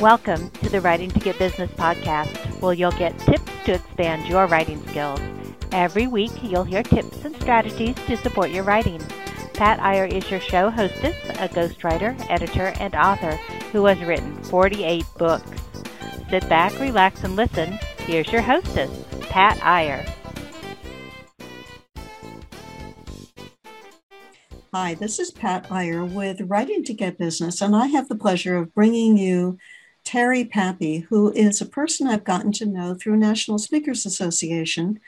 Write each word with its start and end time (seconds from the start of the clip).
Welcome 0.00 0.50
to 0.50 0.68
the 0.68 0.82
Writing 0.82 1.10
to 1.12 1.18
Get 1.18 1.38
Business 1.38 1.70
podcast, 1.70 2.60
where 2.60 2.74
you'll 2.74 2.90
get 2.92 3.18
tips 3.20 3.50
to 3.64 3.72
expand 3.72 4.26
your 4.26 4.46
writing 4.46 4.86
skills. 4.88 5.18
Every 5.72 6.06
week, 6.06 6.32
you'll 6.42 6.64
hear 6.64 6.82
tips 6.82 7.24
and 7.24 7.34
strategies 7.36 7.94
to 8.06 8.18
support 8.18 8.50
your 8.50 8.62
writing. 8.62 9.00
Pat 9.54 9.80
Iyer 9.80 10.04
is 10.04 10.30
your 10.30 10.40
show 10.40 10.68
hostess, 10.68 11.16
a 11.30 11.48
ghostwriter, 11.48 12.14
editor, 12.28 12.74
and 12.78 12.94
author 12.94 13.36
who 13.72 13.86
has 13.86 13.98
written 14.00 14.36
48 14.44 15.02
books. 15.16 15.62
Sit 16.28 16.46
back, 16.46 16.78
relax, 16.78 17.24
and 17.24 17.34
listen. 17.34 17.78
Here's 18.00 18.30
your 18.30 18.42
hostess, 18.42 18.90
Pat 19.22 19.58
Iyer. 19.64 20.04
Hi, 24.74 24.92
this 24.92 25.18
is 25.18 25.30
Pat 25.30 25.72
Iyer 25.72 26.04
with 26.04 26.42
Writing 26.42 26.84
to 26.84 26.92
Get 26.92 27.16
Business, 27.16 27.62
and 27.62 27.74
I 27.74 27.86
have 27.86 28.08
the 28.08 28.14
pleasure 28.14 28.58
of 28.58 28.74
bringing 28.74 29.16
you 29.16 29.56
Terry 30.06 30.44
Pappy, 30.44 31.00
who 31.00 31.32
is 31.32 31.60
a 31.60 31.66
person 31.66 32.06
I've 32.06 32.22
gotten 32.22 32.52
to 32.52 32.64
know 32.64 32.94
through 32.94 33.16
National 33.16 33.58
Speakers 33.58 34.06
Association. 34.06 35.00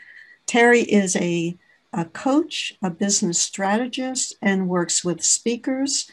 Terry 0.45 0.81
is 0.81 1.15
a, 1.15 1.57
a 1.93 2.05
coach, 2.07 2.75
a 2.83 2.91
business 2.91 3.39
strategist, 3.39 4.35
and 4.43 4.69
works 4.69 5.05
with 5.05 5.23
speakers 5.23 6.11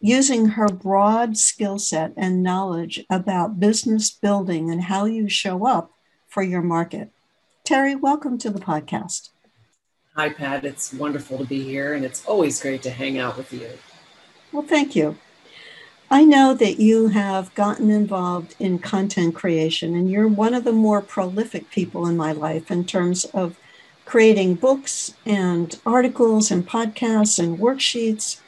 using 0.00 0.46
her 0.46 0.68
broad 0.68 1.36
skill 1.36 1.78
set 1.78 2.14
and 2.16 2.42
knowledge 2.42 3.04
about 3.10 3.60
business 3.60 4.10
building 4.10 4.70
and 4.70 4.84
how 4.84 5.04
you 5.04 5.28
show 5.28 5.66
up 5.66 5.92
for 6.26 6.42
your 6.42 6.62
market. 6.62 7.10
Terry, 7.62 7.94
welcome 7.94 8.38
to 8.38 8.48
the 8.48 8.58
podcast. 8.58 9.28
Hi, 10.16 10.30
Pat. 10.30 10.64
It's 10.64 10.94
wonderful 10.94 11.36
to 11.38 11.44
be 11.44 11.62
here, 11.62 11.92
and 11.92 12.06
it's 12.06 12.24
always 12.24 12.62
great 12.62 12.82
to 12.84 12.90
hang 12.90 13.18
out 13.18 13.36
with 13.36 13.52
you. 13.52 13.68
Well, 14.50 14.62
thank 14.62 14.96
you. 14.96 15.18
I 16.10 16.24
know 16.24 16.54
that 16.54 16.78
you 16.78 17.08
have 17.08 17.54
gotten 17.54 17.90
involved 17.90 18.54
in 18.58 18.78
content 18.78 19.34
creation, 19.34 19.94
and 19.94 20.10
you're 20.10 20.28
one 20.28 20.54
of 20.54 20.64
the 20.64 20.72
more 20.72 21.00
prolific 21.00 21.70
people 21.70 22.06
in 22.06 22.16
my 22.16 22.32
life 22.32 22.70
in 22.70 22.84
terms 22.84 23.24
of 23.26 23.56
creating 24.04 24.54
books 24.56 25.14
and 25.24 25.78
articles 25.86 26.50
and 26.50 26.68
podcasts 26.68 27.38
and 27.38 27.58
worksheets. 27.58 28.40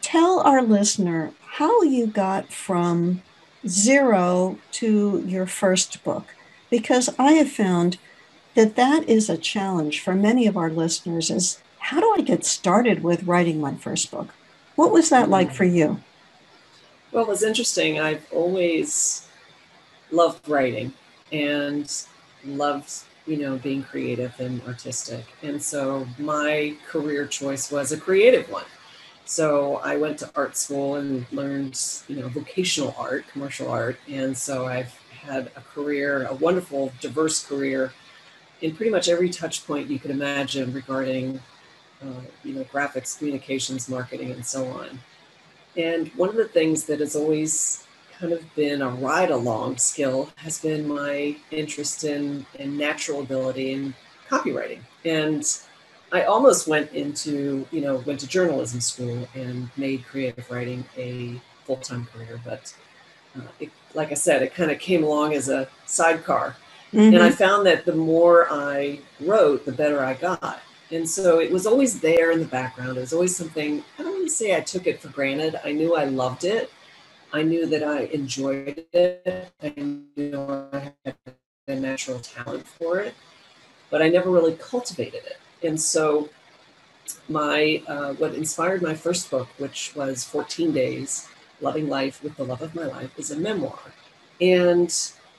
Tell 0.00 0.40
our 0.40 0.62
listener 0.62 1.32
how 1.40 1.82
you 1.82 2.06
got 2.06 2.52
from 2.52 3.22
zero 3.66 4.58
to 4.72 5.24
your 5.26 5.46
first 5.46 6.04
book, 6.04 6.34
because 6.70 7.10
I 7.18 7.32
have 7.32 7.50
found 7.50 7.98
that 8.54 8.76
that 8.76 9.08
is 9.08 9.28
a 9.28 9.36
challenge 9.36 10.00
for 10.00 10.14
many 10.14 10.46
of 10.46 10.56
our 10.56 10.70
listeners 10.70 11.30
is 11.30 11.60
how 11.78 12.00
do 12.00 12.14
I 12.16 12.20
get 12.20 12.44
started 12.44 13.02
with 13.02 13.24
writing 13.24 13.60
my 13.60 13.74
first 13.74 14.10
book? 14.10 14.28
What 14.76 14.92
was 14.92 15.10
that 15.10 15.28
like 15.28 15.48
mm-hmm. 15.48 15.56
for 15.56 15.64
you? 15.64 16.00
Well, 17.14 17.24
it 17.24 17.28
was 17.30 17.44
interesting. 17.44 18.00
I've 18.00 18.26
always 18.32 19.28
loved 20.12 20.48
writing 20.48 20.92
and 21.32 21.90
loved, 22.44 22.92
you 23.26 23.38
know, 23.38 23.58
being 23.58 23.84
creative 23.84 24.38
and 24.40 24.62
artistic. 24.64 25.24
And 25.42 25.62
so 25.62 26.06
my 26.18 26.76
career 26.88 27.26
choice 27.26 27.72
was 27.72 27.92
a 27.92 27.98
creative 27.98 28.50
one. 28.50 28.66
So 29.26 29.76
I 29.78 29.96
went 29.96 30.18
to 30.20 30.30
art 30.36 30.56
school 30.56 30.96
and 30.96 31.26
learned, 31.32 31.80
you 32.08 32.16
know, 32.16 32.28
vocational 32.28 32.94
art, 32.98 33.26
commercial 33.28 33.70
art. 33.70 33.98
And 34.08 34.36
so 34.36 34.66
I've 34.66 34.94
had 35.10 35.52
a 35.56 35.62
career, 35.62 36.26
a 36.26 36.34
wonderful, 36.34 36.92
diverse 37.00 37.44
career 37.46 37.92
in 38.62 38.76
pretty 38.76 38.92
much 38.92 39.08
every 39.08 39.30
touch 39.30 39.66
point 39.66 39.90
you 39.90 40.00
could 40.00 40.12
imagine 40.12 40.72
regarding, 40.72 41.40
uh, 42.02 42.22
you 42.44 42.54
know, 42.54 42.64
graphics, 42.64 43.18
communications, 43.18 43.88
marketing, 43.88 44.32
and 44.32 44.46
so 44.46 44.66
on. 44.68 45.00
And 45.76 46.08
one 46.08 46.28
of 46.28 46.36
the 46.36 46.48
things 46.48 46.84
that 46.84 47.00
has 47.00 47.16
always 47.16 47.84
kind 48.18 48.32
of 48.32 48.54
been 48.54 48.80
a 48.82 48.88
ride 48.88 49.30
along 49.30 49.76
skill 49.78 50.30
has 50.36 50.60
been 50.60 50.86
my 50.86 51.36
interest 51.50 52.04
in, 52.04 52.46
in 52.58 52.76
natural 52.76 53.20
ability 53.20 53.72
in 53.72 53.94
copywriting. 54.28 54.80
And 55.04 55.44
I 56.12 56.22
almost 56.22 56.68
went 56.68 56.92
into, 56.92 57.66
you 57.70 57.80
know, 57.80 57.96
went 58.06 58.20
to 58.20 58.28
journalism 58.28 58.80
school 58.80 59.28
and 59.34 59.68
made 59.76 60.06
creative 60.06 60.48
writing 60.50 60.84
a 60.96 61.40
full 61.64 61.78
time 61.78 62.06
career. 62.06 62.40
But 62.44 62.72
uh, 63.36 63.42
it, 63.58 63.70
like 63.94 64.12
I 64.12 64.14
said, 64.14 64.42
it 64.42 64.54
kind 64.54 64.70
of 64.70 64.78
came 64.78 65.02
along 65.02 65.34
as 65.34 65.48
a 65.48 65.68
sidecar. 65.86 66.56
Mm-hmm. 66.92 67.14
And 67.14 67.22
I 67.22 67.30
found 67.30 67.66
that 67.66 67.84
the 67.84 67.94
more 67.94 68.46
I 68.50 69.00
wrote, 69.20 69.64
the 69.64 69.72
better 69.72 70.04
I 70.04 70.14
got. 70.14 70.60
And 70.94 71.08
so 71.08 71.40
it 71.40 71.50
was 71.50 71.66
always 71.66 71.98
there 71.98 72.30
in 72.30 72.38
the 72.38 72.46
background. 72.46 72.96
It 72.96 73.00
was 73.00 73.12
always 73.12 73.34
something, 73.34 73.82
I 73.98 74.04
don't 74.04 74.12
want 74.12 74.28
to 74.28 74.32
say 74.32 74.56
I 74.56 74.60
took 74.60 74.86
it 74.86 75.00
for 75.00 75.08
granted. 75.08 75.60
I 75.64 75.72
knew 75.72 75.96
I 75.96 76.04
loved 76.04 76.44
it. 76.44 76.70
I 77.32 77.42
knew 77.42 77.66
that 77.66 77.82
I 77.82 78.04
enjoyed 78.04 78.84
it. 78.92 79.50
I 79.60 79.74
knew 79.76 80.68
I 80.72 80.92
had 81.04 81.16
a 81.66 81.74
natural 81.74 82.20
talent 82.20 82.64
for 82.64 83.00
it, 83.00 83.14
but 83.90 84.02
I 84.02 84.08
never 84.08 84.30
really 84.30 84.54
cultivated 84.54 85.22
it. 85.26 85.66
And 85.66 85.80
so 85.80 86.28
my 87.28 87.82
uh, 87.88 88.12
what 88.14 88.34
inspired 88.34 88.80
my 88.80 88.94
first 88.94 89.32
book, 89.32 89.48
which 89.58 89.96
was 89.96 90.22
14 90.22 90.70
Days, 90.70 91.28
Loving 91.60 91.88
Life 91.88 92.22
with 92.22 92.36
the 92.36 92.44
Love 92.44 92.62
of 92.62 92.72
My 92.76 92.84
Life, 92.84 93.18
is 93.18 93.32
a 93.32 93.36
memoir. 93.36 93.80
And 94.40 94.94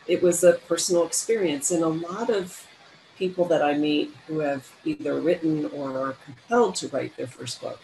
it 0.05 0.21
was 0.21 0.43
a 0.43 0.53
personal 0.67 1.05
experience. 1.05 1.71
And 1.71 1.81
a 1.81 1.87
lot 1.87 2.29
of 2.29 2.67
people 3.17 3.45
that 3.45 3.61
I 3.61 3.77
meet 3.77 4.13
who 4.27 4.39
have 4.39 4.69
either 4.83 5.19
written 5.19 5.65
or 5.67 5.97
are 5.97 6.15
compelled 6.25 6.75
to 6.75 6.87
write 6.89 7.15
their 7.17 7.27
first 7.27 7.61
book, 7.61 7.79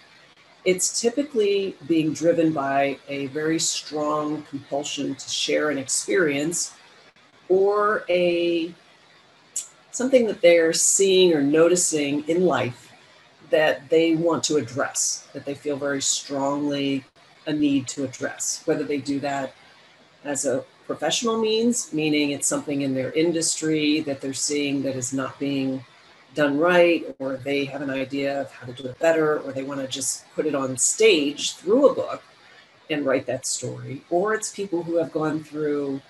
it's 0.66 1.02
typically 1.02 1.75
being 1.88 2.14
driven 2.14 2.53
by 2.53 2.97
a 3.08 3.28
very 3.28 3.59
strong 3.59 4.44
compulsion 4.44 5.16
to 5.16 5.30
share 5.30 5.70
an 5.70 5.78
experience 5.78 6.74
or 7.50 8.03
a 8.09 8.74
something 9.91 10.25
that 10.28 10.41
they're 10.41 10.74
seeing 10.74 11.34
or 11.34 11.41
noticing 11.41 12.28
in 12.30 12.46
life 12.46 12.91
that 13.50 13.90
they 13.90 14.16
want 14.16 14.44
to 14.46 14.56
address, 14.56 15.28
that 15.34 15.44
they 15.46 15.53
feel 15.53 15.75
very 15.75 16.02
strongly 16.02 17.03
a 17.47 17.53
need 17.53 17.88
to 17.88 18.03
address, 18.03 18.62
whether 18.66 18.84
they 18.84 18.97
do 18.97 19.20
that 19.20 19.53
as 20.24 20.46
a 20.46 20.64
professional 20.88 21.38
means, 21.38 21.94
meaning 21.94 22.31
it's 22.31 22.47
something 22.47 22.81
in 22.81 22.94
their 22.94 23.12
industry 23.12 24.02
that 24.02 24.22
they're 24.22 24.34
seeing 24.34 24.84
that 24.84 24.96
is 24.96 25.14
not 25.14 25.40
being 25.40 25.84
done 26.34 26.58
right, 26.58 27.16
or 27.19 27.38
they 27.38 27.66
have 27.66 27.81
an 27.81 27.90
idea 27.90 28.42
of 28.42 28.52
how 28.52 28.66
to 28.66 28.74
do 28.74 28.88
it 28.88 28.97
better, 29.00 29.40
or 29.40 29.52
they 29.52 29.64
want 29.64 29.81
to 29.81 29.88
just 29.88 30.30
put 30.34 30.46
it 30.46 30.56
on 30.56 30.78
stage 30.78 31.56
through 31.56 31.90
a 31.90 31.94
book 31.94 32.24
and 32.90 33.06
write 33.06 33.25
that 33.25 33.46
story, 33.46 34.02
or 34.09 34.34
it's 34.34 34.52
people 34.52 34.84
who 34.84 34.96
have 34.97 35.12
gone 35.12 35.44
through 35.44 36.02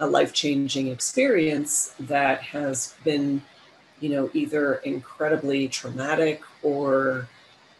a 0.00 0.06
life 0.06 0.32
changing 0.32 0.88
experience 0.88 1.94
that 2.00 2.42
has 2.42 2.94
been, 3.04 3.42
you 4.00 4.08
know, 4.08 4.30
either 4.34 4.74
incredibly 4.76 5.68
traumatic 5.68 6.42
or 6.62 7.28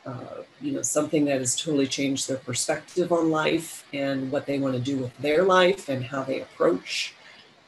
uh, 0.06 0.42
you 0.60 0.72
know, 0.72 0.82
something 0.82 1.24
that 1.24 1.38
has 1.38 1.56
totally 1.56 1.86
changed 1.86 2.28
their 2.28 2.36
perspective 2.36 3.10
on 3.10 3.30
life 3.30 3.86
and 3.92 4.30
what 4.30 4.46
they 4.46 4.58
want 4.58 4.74
to 4.74 4.80
do 4.80 4.98
with 4.98 5.16
their 5.18 5.44
life 5.44 5.88
and 5.88 6.04
how 6.04 6.22
they 6.22 6.40
approach 6.40 7.14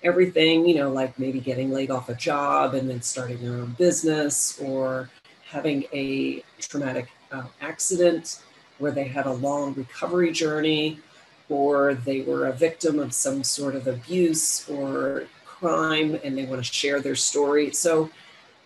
everything, 0.02 0.66
you 0.66 0.74
know, 0.74 0.91
like 0.91 1.19
maybe 1.19 1.41
getting 1.41 1.70
laid 1.70 1.91
off 1.91 2.08
a 2.08 2.14
job 2.14 2.74
and 2.74 2.88
then 2.88 3.00
starting 3.00 3.38
their 3.42 3.58
own 3.58 3.74
business 3.78 4.60
or 4.60 5.08
having 5.44 5.84
a 5.92 6.42
traumatic 6.60 7.08
uh, 7.32 7.44
accident 7.60 8.41
where 8.78 8.92
they 8.92 9.04
had 9.04 9.26
a 9.26 9.32
long 9.32 9.72
recovery 9.74 10.30
journey 10.30 10.98
or 11.48 11.94
they 11.94 12.20
were 12.22 12.47
a 12.47 12.53
victim 12.53 12.98
of 12.98 13.12
some 13.12 13.42
sort 13.42 13.74
of 13.74 13.86
abuse 13.86 14.68
or 14.68 15.24
crime 15.44 16.18
and 16.22 16.36
they 16.36 16.44
want 16.44 16.62
to 16.62 16.72
share 16.72 17.00
their 17.00 17.14
story. 17.14 17.70
So 17.70 18.10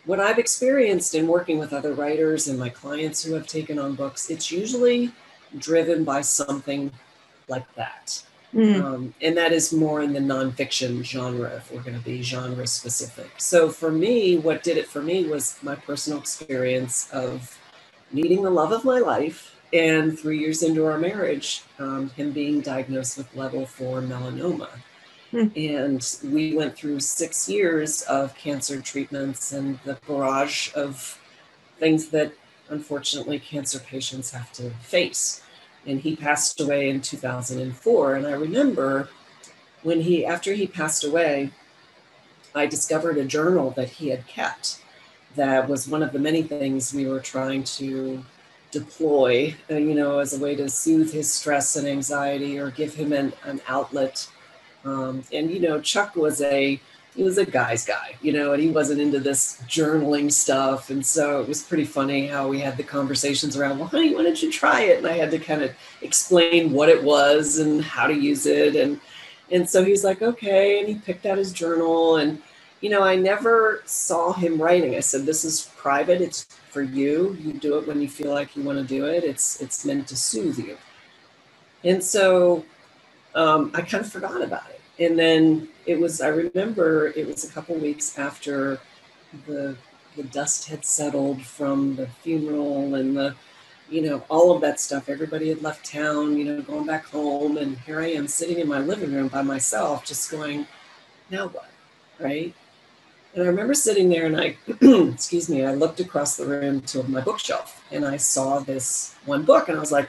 what 0.05 0.21
I've 0.21 0.39
experienced 0.39 1.15
in 1.15 1.27
working 1.27 1.59
with 1.59 1.73
other 1.73 1.93
writers 1.93 2.49
and 2.49 2.59
my 2.59 2.69
clients 2.69 3.23
who 3.23 3.35
have 3.35 3.47
taken 3.47 3.79
on 3.79 3.95
books, 3.95 4.31
it's 4.31 4.51
usually 4.51 5.13
driven 5.59 6.05
by 6.05 6.23
something 6.23 6.91
like 7.49 7.73
that. 7.75 8.23
Mm. 8.55 8.83
Um, 8.83 9.15
and 9.21 9.37
that 9.37 9.53
is 9.53 9.73
more 9.73 10.03
in 10.03 10.13
the 10.13 10.21
nonfiction 10.21 11.05
genre, 11.05 11.51
if 11.57 11.71
we're 11.71 11.83
going 11.83 11.99
to 11.99 12.05
be 12.05 12.23
genre 12.23 12.67
specific. 12.67 13.31
So 13.39 13.69
for 13.69 13.93
me, 13.93 14.39
what 14.39 14.63
did 14.63 14.77
it 14.77 14.89
for 14.89 15.03
me 15.03 15.25
was 15.25 15.57
my 15.63 15.77
personal 15.77 16.19
experience 16.19 17.09
of 17.13 17.57
meeting 18.13 18.43
the 18.43 18.51
love 18.51 18.73
of 18.73 18.85
my 18.85 18.99
life. 18.99 19.57
And 19.73 20.19
three 20.19 20.41
years 20.41 20.65
into 20.65 20.85
our 20.87 20.99
marriage, 20.99 21.63
um, 21.79 22.11
him 22.11 22.33
being 22.33 22.61
diagnosed 22.61 23.17
with 23.17 23.33
level 23.37 23.67
four 23.67 24.03
melanoma. 24.03 24.69
Mm. 25.33 25.77
And 25.77 26.33
we 26.33 26.57
went 26.57 26.77
through 26.77 27.01
six 27.01 27.49
years 27.49 28.03
of 28.03 28.35
cancer 28.35 28.81
treatments 28.81 29.53
and 29.53 29.79
the 29.85 29.99
barrage 30.07 30.75
of 30.75 31.19
things 31.79 32.09
that 32.09 32.33
unfortunately 32.69 33.39
cancer 33.39 33.79
patients 33.79 34.33
have 34.33 34.53
to 34.55 34.71
face. 34.83 35.43
And 35.87 36.01
he 36.01 36.17
passed 36.17 36.61
away 36.61 36.91
in 36.91 37.01
2004. 37.01 38.15
And 38.15 38.27
I 38.27 38.33
remember 38.33 39.09
when 39.83 40.03
he, 40.03 40.27
after 40.27 40.53
he 40.53 40.67
passed 40.67 41.05
away, 41.05 41.51
I 42.55 42.67
discovered 42.67 43.17
a 43.17 43.25
journal 43.25 43.71
that 43.73 43.89
he 43.89 44.09
had 44.09 44.27
kept 44.27 44.83
that 45.37 45.69
was 45.69 45.87
one 45.87 46.03
of 46.03 46.13
the 46.13 46.19
many 46.19 46.43
things 46.43 46.93
we 46.93 47.07
were 47.07 47.21
trying 47.21 47.63
to 47.63 48.25
deploy, 48.73 49.55
uh, 49.71 49.75
you 49.77 49.95
know, 49.95 50.19
as 50.19 50.35
a 50.35 50.39
way 50.39 50.55
to 50.57 50.69
soothe 50.69 51.13
his 51.13 51.33
stress 51.33 51.77
and 51.77 51.87
anxiety 51.87 52.59
or 52.59 52.71
give 52.71 52.95
him 52.95 53.13
an, 53.13 53.33
an 53.45 53.61
outlet 53.69 54.29
Um, 54.85 55.23
and 55.33 55.51
you 55.51 55.61
know, 55.61 55.81
Chuck 55.81 56.17
was 56.17 56.41
a 56.41 56.81
he 57.15 57.23
was 57.25 57.39
a 57.39 57.45
guy's 57.45 57.85
guy, 57.85 58.17
you 58.23 58.33
know, 58.33 58.53
and 58.53 58.63
he 58.63 58.71
wasn't 58.71 59.01
into 59.01 59.19
this 59.19 59.61
journaling 59.67 60.31
stuff. 60.31 60.91
And 60.91 61.05
so 61.05 61.41
it 61.41 61.49
was 61.49 61.63
pretty 61.63 61.85
funny 61.85 62.29
how 62.29 62.47
we 62.47 62.61
had 62.61 62.77
the 62.77 62.85
conversations 62.85 63.57
around, 63.57 63.79
well, 63.79 63.89
honey, 63.89 64.15
why 64.15 64.23
don't 64.23 64.41
you 64.41 64.51
try 64.51 64.83
it? 64.83 64.99
And 64.99 65.07
I 65.07 65.15
had 65.15 65.31
to 65.33 65.39
kind 65.39 65.63
of 65.63 65.73
explain 66.03 66.73
what 66.73 66.89
it 66.89 67.03
was 67.03 67.59
and 67.59 67.83
how 67.83 68.07
to 68.07 68.15
use 68.15 68.47
it. 68.47 68.77
And 68.77 69.01
and 69.51 69.69
so 69.69 69.85
he's 69.85 70.05
like, 70.05 70.23
okay. 70.23 70.79
And 70.79 70.89
he 70.89 70.95
picked 70.95 71.27
out 71.27 71.39
his 71.39 71.53
journal. 71.53 72.17
And, 72.17 72.41
you 72.81 72.89
know, 72.89 73.03
I 73.03 73.17
never 73.17 73.83
saw 73.85 74.33
him 74.33 74.63
writing. 74.63 74.95
I 74.95 75.01
said, 75.01 75.27
this 75.27 75.45
is 75.45 75.71
private. 75.77 76.21
It's 76.21 76.45
for 76.45 76.83
you. 76.83 77.37
You 77.41 77.55
do 77.55 77.77
it 77.79 77.87
when 77.89 78.01
you 78.01 78.09
feel 78.09 78.33
like 78.33 78.57
you 78.57 78.63
want 78.63 78.79
to 78.79 78.85
do 78.85 79.07
it. 79.07 79.25
It's 79.25 79.61
it's 79.61 79.85
meant 79.85 80.07
to 80.09 80.17
soothe 80.17 80.59
you. 80.59 80.79
And 81.83 82.03
so 82.03 82.65
um, 83.35 83.71
I 83.75 83.83
kind 83.83 84.05
of 84.05 84.11
forgot 84.11 84.43
about 84.43 84.69
it. 84.71 84.81
And 84.99 85.19
then 85.19 85.69
it 85.87 85.99
was 85.99 86.21
i 86.21 86.29
remember 86.29 87.09
it 87.17 87.27
was 87.27 87.45
a 87.45 87.53
couple 87.53 87.75
weeks 87.77 88.19
after 88.19 88.79
the 89.47 89.77
the 90.17 90.23
dust 90.25 90.69
had 90.69 90.85
settled 90.85 91.43
from 91.43 91.97
the 91.97 92.07
funeral 92.07 92.95
and 92.95 93.17
the 93.17 93.35
you 93.89 94.03
know 94.03 94.23
all 94.29 94.53
of 94.53 94.61
that 94.61 94.79
stuff. 94.79 95.09
Everybody 95.09 95.49
had 95.49 95.63
left 95.63 95.91
town 95.91 96.37
you 96.37 96.45
know 96.45 96.63
going 96.63 96.87
back 96.87 97.07
home 97.07 97.57
and 97.57 97.79
here 97.79 98.01
i 98.01 98.09
am 98.09 98.29
sitting 98.29 98.59
in 98.59 98.69
my 98.69 98.79
living 98.79 99.13
room 99.13 99.29
by 99.29 99.43
myself 99.43 100.05
just 100.05 100.31
going 100.31 100.67
now 101.31 101.49
what? 101.49 101.71
Right? 102.19 102.55
And 103.35 103.45
i 103.45 103.47
remember 103.47 103.75
sitting 103.75 104.09
there 104.09 104.27
and 104.27 104.39
i 104.39 104.57
excuse 105.15 105.49
me 105.49 105.65
i 105.65 105.75
looked 105.75 106.01
across 106.01 106.37
the 106.37 106.47
room 106.47 106.81
to 106.83 107.03
my 107.05 107.21
bookshelf 107.21 107.85
and 107.91 108.05
i 108.05 108.17
saw 108.17 108.59
this 108.59 109.15
one 109.25 109.45
book 109.45 109.69
and 109.69 109.77
i 109.77 109.81
was 109.81 109.93
like 109.93 110.09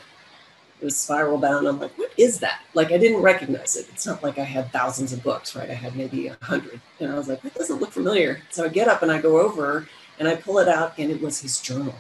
it 0.82 0.86
was 0.86 0.98
spiral 0.98 1.38
bound. 1.38 1.68
I'm 1.68 1.80
like, 1.80 1.96
what 1.98 2.12
is 2.18 2.40
that? 2.40 2.62
Like, 2.74 2.92
I 2.92 2.98
didn't 2.98 3.22
recognize 3.22 3.76
it. 3.76 3.88
It's 3.90 4.08
not 4.08 4.24
like 4.24 4.40
I 4.40 4.44
had 4.44 4.72
thousands 4.72 5.14
of 5.14 5.22
books, 5.22 5.56
right? 5.56 5.70
I 5.70 5.76
had 5.76 5.96
maybe 5.96 6.28
a 6.28 6.38
hundred. 6.42 6.82
And 7.00 7.12
I 7.12 7.16
was 7.16 7.28
like, 7.28 7.42
that 7.44 7.54
doesn't 7.54 7.80
look 7.80 7.92
familiar. 7.92 8.42
So 8.50 8.66
I 8.66 8.68
get 8.68 8.88
up 8.88 9.04
and 9.04 9.12
I 9.12 9.22
go 9.22 9.40
over 9.40 9.88
and 10.20 10.28
I 10.28 10.36
pull 10.36 10.60
it 10.60 10.68
out, 10.68 10.94
and 10.98 11.10
it 11.10 11.22
was 11.22 11.40
his 11.42 11.60
journal. 11.60 11.96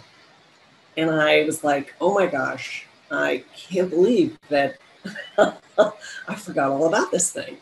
And 0.98 1.10
I 1.10 1.44
was 1.46 1.64
like, 1.64 1.96
oh 2.02 2.14
my 2.14 2.28
gosh, 2.28 2.86
I 3.10 3.44
can't 3.56 3.90
believe 3.90 4.38
that 4.50 4.78
I 5.38 6.36
forgot 6.36 6.72
all 6.72 6.88
about 6.88 7.12
this 7.12 7.32
thing. 7.32 7.58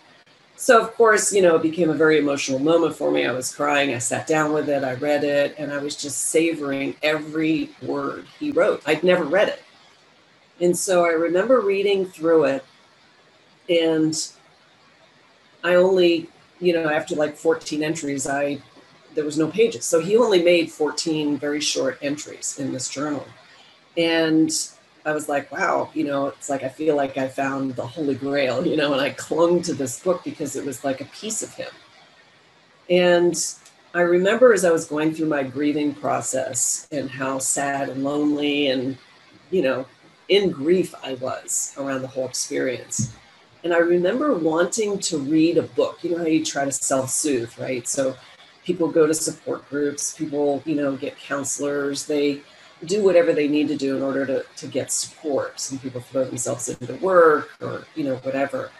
So, 0.57 0.81
of 0.81 0.94
course, 0.95 1.31
you 1.31 1.42
know, 1.42 1.56
it 1.56 1.62
became 1.62 1.89
a 1.89 1.94
very 1.94 2.18
emotional 2.18 2.60
moment 2.60 2.94
for 2.94 3.12
me. 3.12 3.25
I 3.25 3.31
was 3.31 3.56
crying. 3.56 3.94
I 3.94 4.00
sat 4.00 4.27
down 4.27 4.51
with 4.51 4.68
it, 4.68 4.83
I 4.83 4.95
read 4.95 5.24
it, 5.24 5.56
and 5.57 5.71
I 5.71 5.77
was 5.77 5.95
just 5.95 6.24
savoring 6.24 6.95
every 7.01 7.69
word 7.81 8.25
he 8.38 8.51
wrote. 8.51 8.83
I'd 8.86 9.04
never 9.04 9.24
read 9.24 9.48
it. 9.48 9.63
And 10.62 10.78
so 10.78 11.06
I 11.06 11.10
remember 11.10 11.62
reading 11.62 12.06
through 12.06 12.46
it, 12.46 12.66
and 13.70 14.16
I 15.64 15.76
only, 15.76 16.30
you 16.60 16.74
know, 16.74 16.90
after 16.90 17.16
like 17.16 17.36
14 17.36 17.84
entries, 17.84 18.28
I 18.28 18.62
there 19.16 19.26
was 19.26 19.38
no 19.38 19.48
pages. 19.48 19.86
So 19.86 20.00
he 20.00 20.18
only 20.18 20.44
made 20.44 20.72
14 20.72 21.38
very 21.38 21.62
short 21.62 21.98
entries 22.02 22.60
in 22.60 22.72
this 22.72 22.90
journal. 22.90 23.26
And 23.98 24.52
I 25.06 25.14
was 25.14 25.28
like, 25.28 25.52
wow, 25.52 25.90
you 25.94 26.04
know, 26.04 26.28
it's 26.28 26.50
like 26.50 26.64
I 26.64 26.70
feel 26.70 26.96
like 26.96 27.18
I 27.18 27.28
found 27.28 27.76
the 27.76 27.86
Holy 27.86 28.16
Grail, 28.16 28.66
you 28.66 28.78
know, 28.78 28.94
and 28.94 29.02
I 29.02 29.10
clung 29.12 29.62
to 29.64 29.74
this 29.74 30.00
book 30.00 30.24
because 30.24 30.56
it 30.56 30.66
was 30.66 30.84
like 30.84 31.02
a 31.02 31.06
piece 31.06 31.42
of 31.42 31.54
him. 31.54 31.72
And 32.90 33.36
I 33.94 34.02
remember 34.02 34.54
as 34.54 34.66
I 34.66 34.72
was 34.72 34.86
going 34.86 35.14
through 35.14 35.28
my 35.28 35.44
grieving 35.44 35.96
process 35.96 36.88
and 36.92 37.10
how 37.10 37.40
sad 37.40 37.90
and 37.90 38.04
lonely 38.04 38.68
and, 38.68 38.98
you 39.52 39.64
know, 39.64 39.86
in 40.30 40.52
grief 40.52 40.96
I 41.04 41.16
was 41.16 41.74
around 41.78 42.02
the 42.02 42.08
whole 42.08 42.26
experience. 42.26 43.14
And 43.64 43.74
I 43.74 43.80
remember 43.80 44.34
wanting 44.34 45.00
to 45.00 45.18
read 45.18 45.58
a 45.58 45.64
book. 45.64 46.00
You 46.02 46.12
know 46.12 46.20
how 46.20 46.26
you 46.26 46.46
try 46.46 46.64
to 46.64 46.72
self 46.72 47.10
soothe, 47.10 47.52
right? 47.60 47.86
So 47.88 48.16
people 48.64 48.88
go 48.88 49.06
to 49.06 49.14
support 49.14 49.68
groups, 49.70 50.16
people, 50.16 50.62
you 50.66 50.76
know, 50.76 50.96
get 50.96 51.18
counselors, 51.18 52.06
they 52.06 52.42
do 52.86 53.04
whatever 53.04 53.34
they 53.34 53.48
need 53.48 53.68
to 53.68 53.76
do 53.76 53.98
in 53.98 54.04
order 54.04 54.26
to, 54.26 54.46
to 54.56 54.68
get 54.68 54.92
support. 54.92 55.60
Some 55.60 55.80
people 55.80 56.00
throw 56.00 56.24
themselves 56.24 56.70
into 56.70 56.94
work 56.96 57.50
or, 57.62 57.86
you 57.96 58.06
know, 58.06 58.16
whatever. 58.18 58.72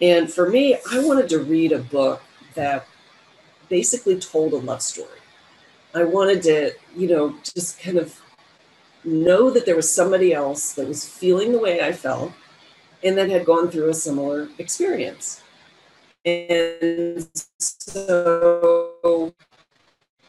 And 0.00 0.32
for 0.32 0.48
me, 0.48 0.76
I 0.90 0.98
wanted 1.04 1.28
to 1.28 1.38
read 1.38 1.70
a 1.70 1.78
book 1.78 2.22
that 2.54 2.86
basically 3.68 4.18
told 4.18 4.52
a 4.52 4.56
love 4.56 4.82
story. 4.82 5.20
I 5.94 6.02
wanted 6.02 6.42
to, 6.44 6.72
you 6.96 7.08
know, 7.08 7.36
just 7.44 7.78
kind 7.80 7.98
of 7.98 8.20
know 9.04 9.50
that 9.50 9.66
there 9.66 9.76
was 9.76 9.90
somebody 9.90 10.32
else 10.32 10.72
that 10.74 10.88
was 10.88 11.06
feeling 11.06 11.52
the 11.52 11.58
way 11.58 11.82
I 11.82 11.92
felt 11.92 12.32
and 13.02 13.16
that 13.18 13.28
had 13.28 13.44
gone 13.44 13.70
through 13.70 13.90
a 13.90 13.94
similar 13.94 14.48
experience. 14.58 15.42
And 16.24 17.28
so 17.58 19.34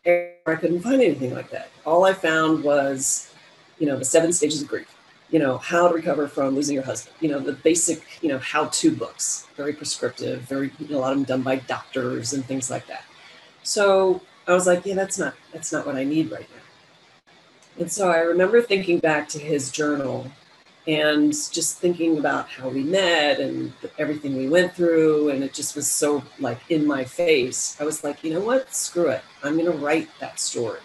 I 0.06 0.56
couldn't 0.56 0.82
find 0.82 1.02
anything 1.02 1.34
like 1.34 1.50
that. 1.52 1.70
All 1.86 2.04
I 2.06 2.14
found 2.14 2.64
was, 2.64 3.34
you 3.80 3.88
know, 3.88 3.98
the 3.98 4.06
seven 4.06 4.34
stages 4.34 4.62
of 4.62 4.68
grief, 4.68 4.94
you 5.30 5.40
know, 5.40 5.58
how 5.58 5.88
to 5.88 5.94
recover 5.94 6.28
from 6.28 6.54
losing 6.54 6.76
your 6.76 6.84
husband, 6.84 7.16
you 7.22 7.30
know, 7.30 7.40
the 7.40 7.54
basic, 7.54 8.04
you 8.22 8.30
know, 8.30 8.40
how 8.40 8.66
to 8.66 8.92
books, 8.92 9.48
very 9.56 9.72
prescriptive, 9.72 10.42
very, 10.42 10.72
you 10.80 10.90
know, 10.90 10.98
a 10.98 11.02
lot 11.02 11.14
of 11.14 11.18
them 11.18 11.26
done 11.26 11.42
by 11.42 11.56
doctors 11.56 12.34
and 12.34 12.46
things 12.46 12.70
like 12.70 12.86
that. 12.88 13.06
So 13.64 14.22
I 14.48 14.54
was 14.54 14.68
like, 14.68 14.86
yeah, 14.86 14.96
that's 14.96 15.18
not, 15.18 15.34
that's 15.54 15.72
not 15.72 15.86
what 15.86 15.96
I 15.96 16.04
need 16.04 16.30
right 16.30 16.48
now. 16.56 16.65
And 17.78 17.92
so 17.92 18.10
I 18.10 18.20
remember 18.20 18.62
thinking 18.62 19.00
back 19.00 19.28
to 19.30 19.40
his 19.40 19.70
journal 19.72 20.32
and 20.88 21.32
just 21.32 21.80
thinking 21.80 22.20
about 22.20 22.48
how 22.48 22.70
we 22.70 22.84
met 22.84 23.40
and 23.40 23.74
everything 23.98 24.38
we 24.38 24.48
went 24.48 24.74
through. 24.74 25.30
And 25.30 25.44
it 25.44 25.54
just 25.54 25.76
was 25.76 25.90
so 25.90 26.24
like 26.40 26.60
in 26.70 26.86
my 26.86 27.04
face. 27.04 27.76
I 27.80 27.84
was 27.84 28.04
like, 28.04 28.24
you 28.24 28.34
know 28.34 28.40
what? 28.40 28.74
Screw 28.74 29.08
it. 29.08 29.22
I'm 29.44 29.58
going 29.58 29.72
to 29.72 29.78
write 29.78 30.10
that 30.20 30.40
story. 30.40 30.80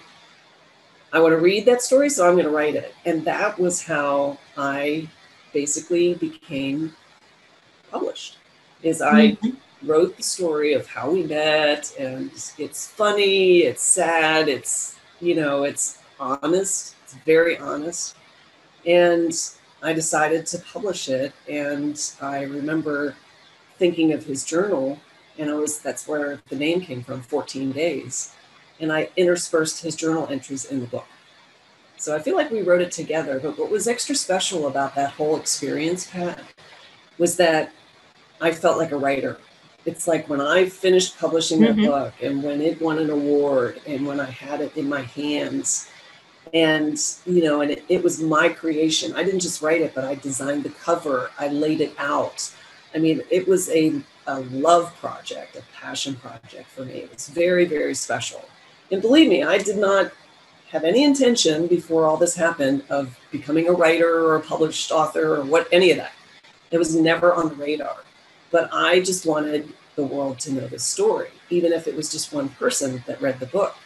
I 1.13 1.21
want 1.21 1.33
to 1.33 1.39
read 1.39 1.67
that 1.67 1.83
story, 1.83 2.09
so 2.09 2.27
I'm 2.27 2.35
going 2.35 2.45
to 2.45 2.53
write 2.53 2.77
it. 2.77 2.95
And 3.05 3.25
that 3.25 3.59
was 3.59 3.83
how 3.83 4.39
I 4.57 5.09
basically 5.53 6.15
became 6.15 6.95
published. 7.91 8.39
Is 8.83 9.03
I 9.03 9.33
mm-hmm. 9.33 9.89
wrote 9.89 10.17
the 10.17 10.23
story 10.23 10.73
of 10.73 10.87
how 10.87 11.11
we 11.11 11.25
met, 11.25 11.93
and 11.99 12.31
it's 12.59 12.89
funny, 12.89 13.59
it's 13.63 13.83
sad, 13.83 14.49
it's 14.49 14.97
you 15.21 15.35
know, 15.35 15.65
it's 15.65 15.99
honest. 16.21 16.95
It's 17.03 17.15
very 17.25 17.59
honest. 17.59 18.17
And 18.87 19.33
I 19.83 19.93
decided 19.93 20.47
to 20.47 20.59
publish 20.59 21.09
it. 21.09 21.33
And 21.49 22.01
I 22.21 22.43
remember 22.43 23.17
thinking 23.79 24.13
of 24.13 24.25
his 24.25 24.45
journal, 24.45 24.99
and 25.39 25.49
it 25.49 25.55
was 25.55 25.81
that's 25.81 26.07
where 26.07 26.41
the 26.49 26.57
name 26.57 26.83
came 26.83 27.03
from 27.03 27.23
14 27.23 27.73
days. 27.73 28.35
And 28.79 28.93
I 28.93 29.09
interspersed 29.17 29.83
his 29.83 29.97
journal 29.97 30.29
entries 30.31 30.67
in 30.67 30.81
the 30.81 30.87
book. 30.87 31.07
So 31.97 32.17
I 32.17 32.19
feel 32.19 32.35
like 32.35 32.51
we 32.51 32.63
wrote 32.63 32.81
it 32.81 32.93
together. 32.93 33.39
But 33.41 33.59
what 33.59 33.71
was 33.71 33.87
extra 33.87 34.15
special 34.15 34.69
about 34.69 34.95
that 34.95 35.11
whole 35.11 35.37
experience, 35.37 36.07
Pat, 36.07 36.41
was 37.19 37.37
that 37.37 37.73
I 38.41 38.53
felt 38.53 38.79
like 38.79 38.93
a 38.93 38.97
writer. 38.97 39.39
It's 39.85 40.09
like 40.09 40.29
when 40.29 40.41
I 40.41 40.69
finished 40.69 41.19
publishing 41.19 41.61
that 41.61 41.77
mm-hmm. 41.77 41.87
book 41.87 42.15
and 42.23 42.43
when 42.43 42.61
it 42.61 42.81
won 42.81 42.99
an 42.99 43.11
award 43.11 43.81
and 43.87 44.07
when 44.07 44.21
I 44.21 44.31
had 44.31 44.61
it 44.61 44.77
in 44.77 44.89
my 44.89 45.03
hands 45.03 45.91
and 46.53 46.99
you 47.27 47.43
know 47.43 47.61
and 47.61 47.71
it, 47.71 47.85
it, 47.89 48.03
was 48.03 48.21
my 48.21 48.49
creation. 48.49 49.15
I 49.15 49.23
didn't 49.23 49.41
just 49.41 49.63
write 49.63 49.81
it 49.81 49.95
but 49.95 50.05
i 50.05 50.15
designed 50.17 50.65
the 50.65 50.71
cover. 50.71 51.31
I 51.39 51.49
laid 51.49 51.81
it 51.81 51.95
out. 51.99 52.53
I 52.95 52.99
mean 52.99 53.23
it 53.31 53.47
was 53.47 53.69
a, 53.71 54.01
a 54.27 54.41
love 54.41 54.95
project 54.97 55.57
a 55.57 55.63
passion 55.75 56.15
project 56.17 56.69
for 56.71 56.85
me. 56.85 56.95
It 56.95 57.13
was 57.13 57.29
very 57.29 57.65
very 57.65 57.95
special. 57.95 58.45
And 58.91 59.01
believe 59.01 59.29
me 59.29 59.43
i 59.43 59.59
did 59.59 59.79
not 59.79 60.13
have 60.71 60.85
any 60.85 61.03
intention 61.05 61.67
before 61.67 62.07
all 62.07 62.17
this 62.17 62.37
happened 62.37 62.85
of 62.91 63.19
becoming 63.33 63.69
a 63.69 63.73
writer 63.73 64.25
or 64.25 64.37
a 64.37 64.41
published 64.41 64.93
author 64.93 65.37
or 65.37 65.45
what 65.45 65.67
any 65.73 65.91
of 65.91 65.97
that. 65.97 66.13
It 66.71 66.79
was 66.79 66.95
never 66.95 67.35
on 67.35 67.49
the 67.49 67.55
radar. 67.55 67.97
But 68.51 68.69
i 68.73 69.01
just 69.01 69.27
wanted 69.27 69.73
the 69.97 70.05
world 70.05 70.39
to 70.41 70.53
know 70.53 70.67
this 70.67 70.85
story 70.85 71.29
even 71.51 71.73
if 71.73 71.87
it 71.87 71.95
was 71.95 72.11
just 72.11 72.33
one 72.33 72.49
person 72.49 73.03
that 73.07 73.21
read 73.21 73.39
the 73.41 73.47
book 73.47 73.77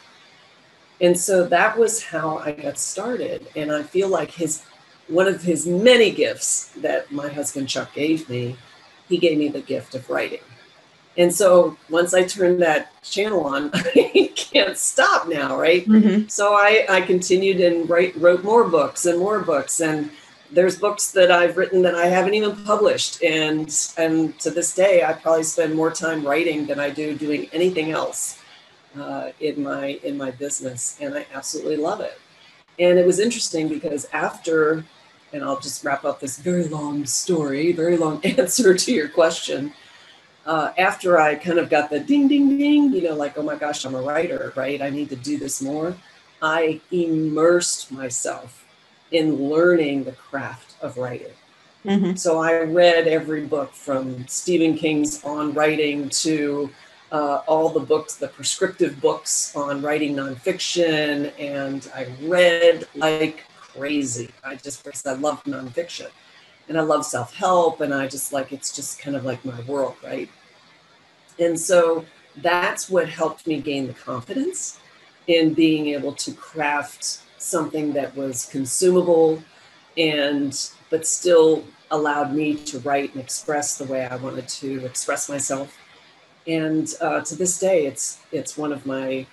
and 1.01 1.19
so 1.19 1.47
that 1.47 1.79
was 1.79 2.03
how 2.03 2.39
I 2.39 2.53
got 2.53 2.79
started. 2.79 3.49
And 3.57 3.73
I 3.73 3.83
feel 3.83 4.09
like 4.09 4.31
his 4.31 4.63
one 5.09 5.27
of 5.27 5.43
his 5.43 5.67
many 5.67 6.11
gifts 6.11 6.71
that 6.81 7.11
my 7.13 7.29
husband 7.29 7.69
Chuck 7.69 7.93
gave 7.95 8.29
me, 8.29 8.57
he 9.09 9.19
gave 9.19 9.37
me 9.37 9.49
the 9.49 9.61
gift 9.61 9.95
of 9.95 10.09
writing. 10.09 10.41
And 11.19 11.33
so 11.33 11.77
once 11.91 12.15
I 12.15 12.25
turned 12.25 12.63
that 12.63 13.03
channel 13.03 13.45
on, 13.45 13.71
I 13.75 14.33
can't 14.35 14.79
stop 14.79 15.29
now, 15.29 15.59
right? 15.59 15.87
Mm-hmm. 15.87 16.29
So 16.29 16.55
I, 16.55 16.87
I 16.89 17.01
continued 17.03 17.61
and 17.61 17.89
write, 17.89 18.17
wrote 18.17 18.43
more 18.43 18.65
books 18.65 19.05
and 19.05 19.19
more 19.19 19.41
books. 19.41 19.81
And 19.81 20.11
there's 20.51 20.79
books 20.79 21.13
that 21.13 21.31
I've 21.31 21.57
written 21.57 21.83
that 21.83 21.95
I 21.95 22.07
haven't 22.07 22.35
even 22.35 22.57
published. 22.65 23.23
And, 23.23 23.77
and 23.99 24.39
to 24.41 24.51
this 24.51 24.75
day, 24.75 25.05
I 25.05 25.13
probably 25.13 25.45
spend 25.45 25.75
more 25.75 25.91
time 25.91 26.27
writing 26.27 26.67
than 26.67 26.81
I 26.81 26.91
do 26.91 27.15
doing 27.15 27.49
anything 27.53 27.91
else 27.91 28.41
uh, 28.99 29.31
in 29.41 29.63
my 29.63 29.99
in 30.03 30.17
my 30.17 30.31
business, 30.31 30.97
and 31.01 31.15
I 31.15 31.27
absolutely 31.33 31.77
love 31.77 32.01
it. 32.01 32.19
And 32.79 32.99
it 32.99 33.07
was 33.07 33.21
interesting 33.21 33.69
because 33.69 34.07
after, 34.13 34.85
and 35.33 35.45
I'll 35.45 35.61
just 35.61 35.85
wrap 35.85 36.05
up 36.05 36.21
this 36.21 36.39
very 36.39 36.65
long 36.65 37.07
story, 37.07 37.73
very 37.73 37.97
long 37.97 38.21
answer 38.25 38.75
to 38.75 38.93
your 38.93 39.09
question. 39.09 39.73
uh, 40.47 40.73
after 40.77 41.19
I 41.19 41.35
kind 41.37 41.59
of 41.59 41.71
got 41.71 41.91
the 41.91 42.01
ding, 42.01 42.29
ding, 42.29 42.59
ding, 42.59 42.93
you 42.93 43.03
know, 43.03 43.15
like, 43.15 43.39
oh 43.39 43.43
my 43.43 43.57
gosh, 43.57 43.85
I'm 43.85 43.95
a 43.95 44.03
writer, 44.03 44.53
right? 44.57 44.81
I 44.83 44.91
need 44.91 45.09
to 45.11 45.17
do 45.17 45.39
this 45.39 45.63
more. 45.63 45.97
I 46.43 46.81
immersed 46.91 47.91
myself 47.91 48.67
in 49.11 49.49
learning 49.49 50.05
the 50.05 50.13
craft 50.13 50.75
of 50.83 50.99
writing. 50.99 51.33
Mm-hmm. 51.85 52.17
So 52.17 52.43
I 52.43 52.63
read 52.63 53.07
every 53.07 53.47
book 53.47 53.73
from 53.73 54.27
Stephen 54.27 54.77
King's 54.77 55.23
On 55.25 55.53
Writing 55.55 56.09
to 56.11 56.71
uh, 57.13 57.43
all 57.47 57.69
the 57.69 57.81
books, 57.81 58.17
the 58.17 58.29
prescriptive 58.29 59.01
books 59.01 59.55
on 59.55 59.83
writing 59.83 60.17
nonfiction, 60.17 61.33
and 61.39 61.89
I 61.95 62.09
read 62.23 62.87
like 62.95 63.45
crazy. 63.51 64.31
I 64.43 64.57
just 64.57 65.07
I 65.07 65.13
love 65.13 65.43
nonfiction, 65.45 66.11
and 66.69 66.79
I 66.79 66.83
love 66.83 67.05
self 67.05 67.35
help, 67.35 67.81
and 67.81 67.95
I 67.95 68.09
just 68.09 68.33
like 68.33 68.53
it's 68.53 68.75
just 68.75 68.99
kind 68.99 69.17
of 69.17 69.25
like 69.25 69.45
my 69.45 69.61
world, 69.63 69.97
right? 70.03 70.29
And 71.39 71.59
so 71.59 72.05
that's 72.37 72.89
what 72.89 73.09
helped 73.09 73.47
me 73.47 73.61
gain 73.61 73.87
the 73.87 73.93
confidence 73.93 74.79
in 75.27 75.55
being 75.55 75.89
able 75.89 76.13
to 76.13 76.33
craft 76.33 77.21
something 77.39 77.93
that 77.93 78.15
was 78.17 78.47
consumable 78.47 79.43
and 79.97 80.71
but 80.91 81.07
still 81.07 81.65
allowed 81.91 82.35
me 82.35 82.55
to 82.55 82.79
write 82.81 83.13
and 83.15 83.23
express 83.23 83.79
the 83.79 83.85
way 83.85 84.07
I 84.07 84.17
wanted 84.17 84.49
to 84.49 84.85
express 84.85 85.29
myself. 85.29 85.77
And 86.47 86.93
uh, 87.01 87.21
to 87.23 87.37
this 87.37 87.59
day, 87.59 87.87
it's 87.87 88.19
it's 88.33 88.57
one 88.57 88.73
of 88.73 88.85
my, 88.87 89.27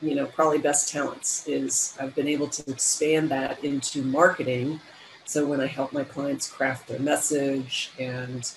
you 0.00 0.14
know, 0.14 0.26
probably 0.26 0.58
best 0.58 0.88
talents 0.90 1.46
is 1.46 1.96
I've 2.00 2.14
been 2.14 2.28
able 2.28 2.48
to 2.48 2.70
expand 2.70 3.30
that 3.30 3.62
into 3.62 4.02
marketing. 4.02 4.80
So 5.24 5.46
when 5.46 5.60
I 5.60 5.66
help 5.66 5.92
my 5.92 6.04
clients 6.04 6.50
craft 6.50 6.88
their 6.88 6.98
message 6.98 7.92
and 7.98 8.50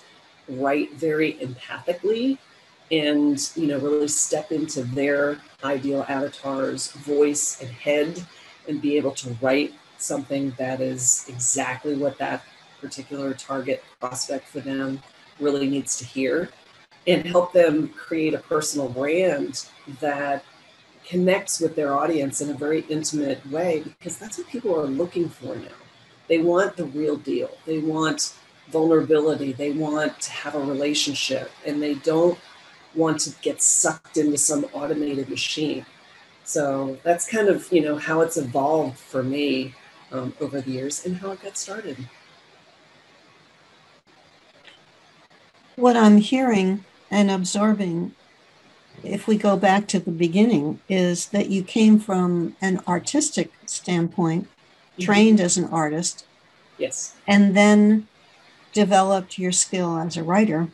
write 0.47 0.93
very 0.93 1.33
empathically 1.33 2.37
and 2.91 3.51
you 3.55 3.67
know 3.67 3.79
really 3.79 4.07
step 4.07 4.51
into 4.51 4.83
their 4.83 5.39
ideal 5.63 6.05
avatar's 6.07 6.91
voice 6.91 7.59
and 7.61 7.69
head 7.71 8.23
and 8.67 8.81
be 8.81 8.95
able 8.95 9.11
to 9.11 9.35
write 9.41 9.73
something 9.97 10.53
that 10.57 10.81
is 10.81 11.25
exactly 11.27 11.95
what 11.95 12.17
that 12.17 12.43
particular 12.79 13.33
target 13.33 13.83
prospect 13.99 14.47
for 14.47 14.59
them 14.59 15.01
really 15.39 15.67
needs 15.67 15.97
to 15.97 16.05
hear 16.05 16.49
and 17.07 17.25
help 17.25 17.53
them 17.53 17.89
create 17.89 18.33
a 18.33 18.39
personal 18.39 18.89
brand 18.89 19.67
that 19.99 20.43
connects 21.05 21.59
with 21.59 21.75
their 21.75 21.93
audience 21.93 22.41
in 22.41 22.49
a 22.49 22.53
very 22.53 22.81
intimate 22.89 23.45
way 23.51 23.83
because 23.83 24.17
that's 24.17 24.37
what 24.37 24.47
people 24.47 24.79
are 24.79 24.87
looking 24.87 25.29
for 25.29 25.55
now. 25.55 25.67
They 26.27 26.39
want 26.39 26.75
the 26.75 26.85
real 26.85 27.17
deal. 27.17 27.51
They 27.65 27.77
want 27.77 28.33
vulnerability. 28.69 29.53
They 29.53 29.71
want 29.71 30.19
to 30.21 30.31
have 30.31 30.55
a 30.55 30.59
relationship 30.59 31.51
and 31.65 31.81
they 31.81 31.95
don't 31.95 32.39
want 32.95 33.19
to 33.21 33.31
get 33.41 33.61
sucked 33.61 34.17
into 34.17 34.37
some 34.37 34.65
automated 34.73 35.29
machine. 35.29 35.85
So 36.43 36.97
that's 37.03 37.27
kind 37.27 37.49
of, 37.49 37.71
you 37.71 37.81
know, 37.81 37.97
how 37.97 38.21
it's 38.21 38.37
evolved 38.37 38.97
for 38.97 39.21
me 39.21 39.75
um, 40.11 40.33
over 40.39 40.61
the 40.61 40.71
years 40.71 41.05
and 41.05 41.17
how 41.17 41.31
it 41.31 41.41
got 41.41 41.57
started. 41.57 41.97
What 45.75 45.97
I'm 45.97 46.17
hearing 46.17 46.85
and 47.11 47.29
absorbing, 47.29 48.13
if 49.03 49.27
we 49.27 49.37
go 49.37 49.57
back 49.57 49.87
to 49.87 49.99
the 49.99 50.11
beginning, 50.11 50.79
is 50.89 51.27
that 51.27 51.49
you 51.49 51.63
came 51.63 51.99
from 51.99 52.55
an 52.61 52.81
artistic 52.87 53.51
standpoint, 53.65 54.45
mm-hmm. 54.45 55.03
trained 55.03 55.39
as 55.39 55.57
an 55.57 55.65
artist. 55.65 56.25
Yes. 56.77 57.15
And 57.27 57.55
then 57.55 58.07
developed 58.73 59.39
your 59.39 59.51
skill 59.51 59.97
as 59.97 60.17
a 60.17 60.23
writer, 60.23 60.67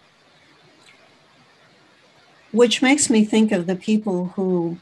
which 2.52 2.82
makes 2.82 3.10
me 3.10 3.24
think 3.24 3.52
of 3.52 3.68
the 3.68 3.76
people 3.76 4.34
who 4.36 4.78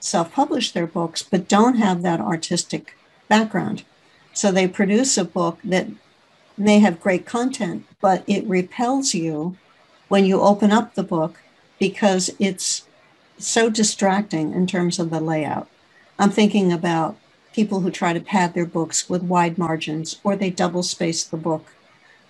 self 0.00 0.32
publish 0.32 0.72
their 0.72 0.86
books 0.86 1.22
but 1.22 1.48
don't 1.48 1.76
have 1.76 2.02
that 2.02 2.20
artistic 2.20 2.96
background. 3.28 3.84
So 4.32 4.50
they 4.50 4.66
produce 4.66 5.16
a 5.16 5.24
book 5.24 5.58
that 5.64 5.86
may 6.58 6.80
have 6.80 7.00
great 7.00 7.24
content, 7.24 7.86
but 8.00 8.24
it 8.26 8.44
repels 8.46 9.14
you 9.14 9.56
when 10.08 10.24
you 10.24 10.40
open 10.40 10.70
up 10.70 10.94
the 10.94 11.02
book 11.02 11.40
because 11.78 12.30
it's 12.38 12.86
so 13.38 13.68
distracting 13.68 14.52
in 14.52 14.66
terms 14.66 14.98
of 14.98 15.10
the 15.10 15.20
layout. 15.20 15.68
I'm 16.18 16.30
thinking 16.30 16.72
about 16.72 17.16
people 17.52 17.80
who 17.80 17.90
try 17.90 18.12
to 18.12 18.20
pad 18.20 18.54
their 18.54 18.66
books 18.66 19.08
with 19.08 19.22
wide 19.22 19.58
margins, 19.58 20.20
or 20.24 20.36
they 20.36 20.50
double 20.50 20.82
space 20.82 21.24
the 21.24 21.36
book, 21.36 21.72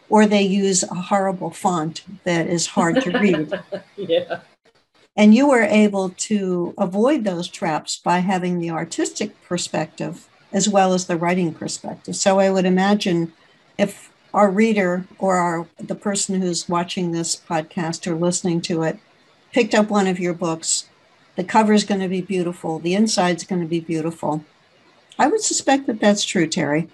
or 0.09 0.27
they 0.27 0.43
use 0.43 0.83
a 0.83 0.95
horrible 0.95 1.51
font 1.51 2.03
that 2.25 2.47
is 2.47 2.69
hard 2.69 3.01
to 3.03 3.19
read. 3.19 3.53
yeah. 3.97 4.41
And 5.17 5.35
you 5.35 5.49
were 5.49 5.63
able 5.63 6.11
to 6.11 6.75
avoid 6.77 7.25
those 7.25 7.49
traps 7.49 7.97
by 7.97 8.19
having 8.19 8.59
the 8.59 8.71
artistic 8.71 9.41
perspective 9.43 10.29
as 10.53 10.69
well 10.69 10.93
as 10.93 11.07
the 11.07 11.17
writing 11.17 11.53
perspective. 11.53 12.17
So 12.17 12.39
I 12.39 12.51
would 12.51 12.65
imagine 12.65 13.33
if 13.79 14.11
our 14.35 14.51
reader 14.51 15.07
or 15.19 15.37
our 15.37 15.67
the 15.79 15.95
person 15.95 16.43
who's 16.43 16.69
watching 16.69 17.13
this 17.13 17.37
podcast 17.37 18.07
or 18.07 18.17
listening 18.17 18.61
to 18.61 18.83
it 18.83 18.99
picked 19.53 19.75
up 19.75 19.89
one 19.89 20.09
of 20.09 20.19
your 20.19 20.35
books, 20.35 20.89
the 21.37 21.45
cover 21.45 21.73
is 21.73 21.85
going 21.85 22.01
to 22.01 22.09
be 22.09 22.21
beautiful, 22.21 22.81
the 22.81 22.95
inside's 22.95 23.45
going 23.45 23.63
to 23.63 23.69
be 23.69 23.79
beautiful. 23.79 24.45
I 25.17 25.29
would 25.29 25.41
suspect 25.41 25.87
that 25.87 26.01
that's 26.01 26.25
true, 26.25 26.49
Terry. 26.49 26.89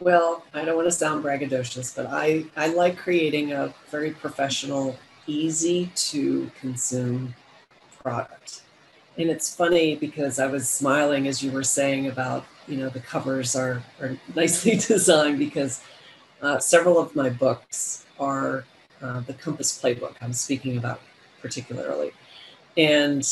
Well, 0.00 0.44
I 0.52 0.64
don't 0.64 0.74
want 0.74 0.88
to 0.88 0.92
sound 0.92 1.24
braggadocious, 1.24 1.94
but 1.94 2.06
I, 2.06 2.44
I 2.56 2.66
like 2.66 2.98
creating 2.98 3.52
a 3.52 3.72
very 3.90 4.10
professional, 4.10 4.98
easy 5.28 5.92
to 5.94 6.50
consume 6.60 7.36
product. 8.02 8.62
And 9.16 9.30
it's 9.30 9.54
funny 9.54 9.94
because 9.94 10.40
I 10.40 10.46
was 10.46 10.68
smiling 10.68 11.28
as 11.28 11.40
you 11.40 11.52
were 11.52 11.62
saying 11.62 12.08
about, 12.08 12.44
you 12.66 12.76
know, 12.76 12.88
the 12.88 12.98
covers 12.98 13.54
are, 13.54 13.80
are 14.00 14.18
nicely 14.34 14.72
designed 14.88 15.38
because 15.38 15.80
uh, 16.42 16.58
several 16.58 16.98
of 16.98 17.14
my 17.14 17.30
books 17.30 18.04
are 18.18 18.64
uh, 19.02 19.20
the 19.20 19.34
Compass 19.34 19.78
Playbook 19.80 20.14
I'm 20.20 20.32
speaking 20.32 20.76
about 20.76 21.00
particularly. 21.40 22.12
And 22.76 23.26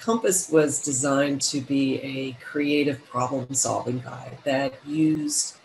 Compass 0.00 0.50
was 0.50 0.82
designed 0.82 1.40
to 1.42 1.60
be 1.60 2.00
a 2.00 2.32
creative 2.44 3.04
problem 3.06 3.54
solving 3.54 4.00
guide 4.00 4.38
that 4.44 4.74
used 4.84 5.56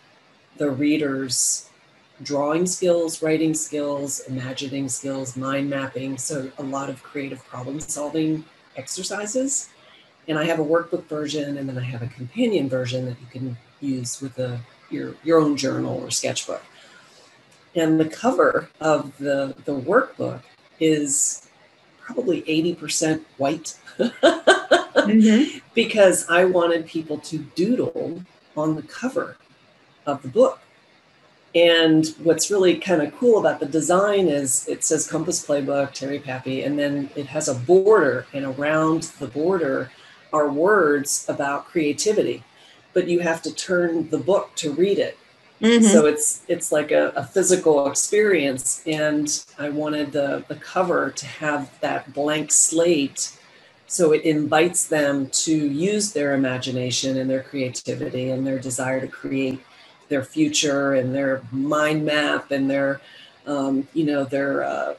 the 0.58 0.70
reader's 0.70 1.68
drawing 2.22 2.66
skills, 2.66 3.22
writing 3.22 3.54
skills, 3.54 4.20
imagining 4.20 4.88
skills, 4.88 5.36
mind 5.36 5.68
mapping. 5.68 6.18
So, 6.18 6.50
a 6.58 6.62
lot 6.62 6.88
of 6.88 7.02
creative 7.02 7.44
problem 7.46 7.80
solving 7.80 8.44
exercises. 8.76 9.68
And 10.28 10.38
I 10.38 10.44
have 10.44 10.60
a 10.60 10.64
workbook 10.64 11.06
version, 11.06 11.58
and 11.58 11.68
then 11.68 11.78
I 11.78 11.82
have 11.82 12.02
a 12.02 12.08
companion 12.08 12.68
version 12.68 13.06
that 13.06 13.16
you 13.20 13.26
can 13.30 13.56
use 13.80 14.20
with 14.20 14.38
a 14.38 14.60
your 14.90 15.14
your 15.24 15.38
own 15.40 15.56
journal 15.56 16.00
or 16.02 16.10
sketchbook. 16.10 16.62
And 17.74 18.00
the 18.00 18.08
cover 18.08 18.68
of 18.80 19.16
the 19.18 19.54
the 19.64 19.78
workbook 19.78 20.40
is 20.80 21.48
probably 22.00 22.42
80% 22.42 23.22
white 23.36 23.76
mm-hmm. 23.98 25.58
because 25.74 26.26
I 26.28 26.46
wanted 26.46 26.86
people 26.86 27.18
to 27.18 27.38
doodle 27.38 28.22
on 28.56 28.76
the 28.76 28.82
cover 28.82 29.36
of 30.06 30.22
the 30.22 30.28
book. 30.28 30.60
And 31.54 32.06
what's 32.22 32.50
really 32.50 32.76
kind 32.78 33.02
of 33.02 33.14
cool 33.16 33.38
about 33.38 33.60
the 33.60 33.66
design 33.66 34.28
is 34.28 34.66
it 34.68 34.84
says 34.84 35.06
Compass 35.06 35.44
Playbook, 35.46 35.92
Terry 35.92 36.18
Pappy, 36.18 36.62
and 36.62 36.78
then 36.78 37.10
it 37.16 37.26
has 37.26 37.48
a 37.48 37.54
border, 37.54 38.26
and 38.32 38.44
around 38.44 39.04
the 39.18 39.26
border 39.26 39.90
are 40.32 40.50
words 40.50 41.26
about 41.28 41.66
creativity 41.66 42.44
but 42.98 43.06
you 43.06 43.20
have 43.20 43.40
to 43.40 43.54
turn 43.54 44.10
the 44.10 44.18
book 44.18 44.50
to 44.56 44.72
read 44.72 44.98
it. 44.98 45.16
Mm-hmm. 45.62 45.84
So 45.84 46.06
it's 46.06 46.42
it's 46.48 46.72
like 46.72 46.90
a, 46.90 47.12
a, 47.14 47.24
physical 47.24 47.86
experience, 47.88 48.82
and 48.86 49.26
I 49.56 49.68
wanted 49.68 50.10
the 50.10 50.44
the 50.48 50.56
cover 50.56 51.10
to 51.12 51.26
have 51.26 51.78
that 51.80 52.12
blank 52.12 52.50
slate, 52.50 53.38
so 53.86 54.10
it 54.12 54.22
invites 54.22 54.88
them 54.88 55.28
to 55.44 55.54
use 55.54 56.12
their 56.12 56.34
imagination 56.34 57.16
and 57.18 57.30
their 57.30 57.44
creativity 57.44 58.30
and 58.30 58.44
their 58.44 58.58
desire 58.58 59.00
to 59.00 59.06
create 59.06 59.60
their 60.08 60.24
future 60.24 60.94
and 60.94 61.14
their 61.14 61.42
mind 61.52 62.04
map 62.04 62.50
and 62.50 62.68
their 62.68 63.00
um, 63.46 63.86
you 63.94 64.04
know 64.04 64.24
their 64.24 64.64
uh, 64.64 64.94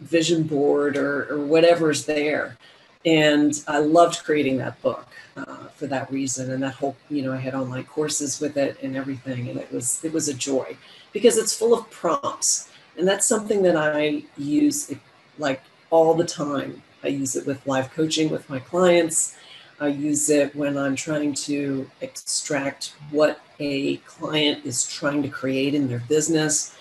vision 0.00 0.44
board 0.44 0.96
or, 0.96 1.30
or 1.30 1.40
whatever's 1.44 2.06
there. 2.06 2.56
And 3.04 3.52
I 3.68 3.80
loved 3.80 4.24
creating 4.24 4.56
that 4.58 4.80
book 4.80 5.07
uh, 5.46 5.68
for 5.74 5.86
that 5.86 6.10
reason. 6.10 6.50
And 6.50 6.62
that 6.62 6.74
whole, 6.74 6.96
you 7.08 7.22
know, 7.22 7.32
I 7.32 7.36
had 7.36 7.54
online 7.54 7.84
courses 7.84 8.40
with 8.40 8.56
it 8.56 8.78
and 8.82 8.96
everything, 8.96 9.48
and 9.48 9.58
it 9.58 9.70
was 9.72 10.04
it 10.04 10.12
was 10.12 10.28
a 10.28 10.34
joy 10.34 10.76
because 11.12 11.36
it's 11.38 11.56
full 11.56 11.74
of 11.74 11.90
prompts, 11.90 12.70
and 12.96 13.06
that's 13.06 13.26
something 13.26 13.62
that 13.62 13.76
I 13.76 14.24
use 14.36 14.92
like 15.38 15.62
all 15.90 16.14
the 16.14 16.24
time. 16.24 16.82
I 17.02 17.08
use 17.08 17.36
it 17.36 17.46
with 17.46 17.66
live 17.66 17.90
coaching 17.92 18.30
with 18.30 18.48
my 18.50 18.58
clients. 18.58 19.36
I 19.80 19.88
use 19.88 20.28
it 20.28 20.56
when 20.56 20.76
I'm 20.76 20.96
trying 20.96 21.34
to 21.34 21.88
extract 22.00 22.94
what 23.10 23.40
a 23.60 23.98
client 23.98 24.66
is 24.66 24.84
trying 24.84 25.22
to 25.22 25.28
create 25.28 25.74
in 25.74 25.86
their 25.86 26.02
business. 26.08 26.76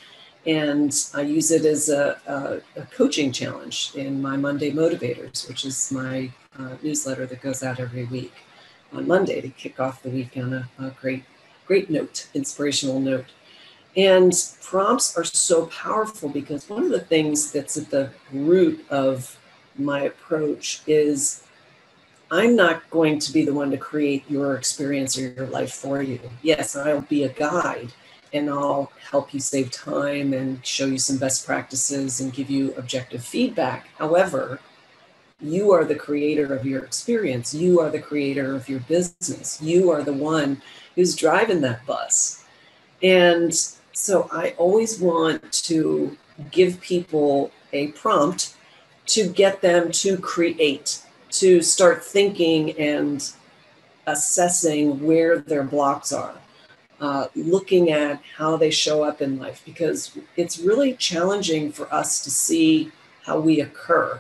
And 0.47 0.91
I 1.13 1.21
use 1.21 1.51
it 1.51 1.65
as 1.65 1.89
a, 1.89 2.19
a, 2.25 2.81
a 2.81 2.85
coaching 2.85 3.31
challenge 3.31 3.91
in 3.95 4.19
my 4.19 4.37
Monday 4.37 4.71
Motivators, 4.71 5.47
which 5.47 5.65
is 5.65 5.91
my 5.91 6.31
uh, 6.57 6.75
newsletter 6.81 7.27
that 7.27 7.41
goes 7.41 7.61
out 7.61 7.79
every 7.79 8.05
week 8.05 8.33
on 8.93 9.07
Monday 9.07 9.41
to 9.41 9.49
kick 9.49 9.79
off 9.79 10.01
the 10.03 10.09
week 10.09 10.31
on 10.37 10.53
a, 10.53 10.69
a 10.79 10.89
great, 10.91 11.23
great 11.65 11.89
note, 11.89 12.27
inspirational 12.33 12.99
note. 12.99 13.25
And 13.95 14.31
prompts 14.61 15.17
are 15.17 15.23
so 15.23 15.65
powerful 15.67 16.29
because 16.29 16.69
one 16.69 16.83
of 16.83 16.91
the 16.91 16.99
things 16.99 17.51
that's 17.51 17.77
at 17.77 17.89
the 17.89 18.11
root 18.31 18.85
of 18.89 19.37
my 19.77 20.01
approach 20.01 20.81
is 20.85 21.43
I'm 22.29 22.55
not 22.55 22.89
going 22.89 23.19
to 23.19 23.31
be 23.31 23.45
the 23.45 23.53
one 23.53 23.71
to 23.71 23.77
create 23.77 24.29
your 24.29 24.55
experience 24.55 25.17
or 25.17 25.29
your 25.29 25.47
life 25.47 25.73
for 25.73 26.01
you. 26.01 26.19
Yes, 26.41 26.75
I'll 26.75 27.01
be 27.01 27.23
a 27.23 27.29
guide 27.29 27.93
and 28.33 28.49
I'll 28.49 28.91
help 29.09 29.33
you 29.33 29.39
save 29.39 29.71
time 29.71 30.33
and 30.33 30.65
show 30.65 30.85
you 30.85 30.97
some 30.97 31.17
best 31.17 31.45
practices 31.45 32.19
and 32.19 32.33
give 32.33 32.49
you 32.49 32.73
objective 32.75 33.23
feedback. 33.23 33.87
However, 33.97 34.59
you 35.39 35.71
are 35.71 35.85
the 35.85 35.95
creator 35.95 36.53
of 36.55 36.65
your 36.65 36.83
experience. 36.83 37.53
You 37.53 37.79
are 37.79 37.89
the 37.89 38.01
creator 38.01 38.55
of 38.55 38.67
your 38.67 38.79
business. 38.81 39.61
You 39.61 39.91
are 39.91 40.01
the 40.01 40.13
one 40.13 40.61
who's 40.95 41.15
driving 41.15 41.61
that 41.61 41.85
bus. 41.85 42.43
And 43.03 43.53
so 43.93 44.27
I 44.31 44.55
always 44.57 44.99
want 44.99 45.51
to 45.51 46.17
give 46.51 46.81
people 46.81 47.51
a 47.71 47.87
prompt 47.89 48.55
to 49.07 49.29
get 49.29 49.61
them 49.61 49.91
to 49.91 50.17
create, 50.17 51.03
to 51.29 51.61
start 51.61 52.03
thinking 52.03 52.77
and 52.79 53.31
assessing 54.07 55.03
where 55.03 55.39
their 55.39 55.63
blocks 55.63 56.11
are, 56.11 56.35
uh, 56.99 57.27
looking 57.35 57.91
at 57.91 58.21
how 58.37 58.57
they 58.57 58.71
show 58.71 59.03
up 59.03 59.21
in 59.21 59.37
life, 59.37 59.61
because 59.65 60.17
it's 60.35 60.59
really 60.59 60.93
challenging 60.93 61.71
for 61.71 61.93
us 61.93 62.23
to 62.23 62.31
see 62.31 62.91
how 63.23 63.39
we 63.39 63.61
occur 63.61 64.19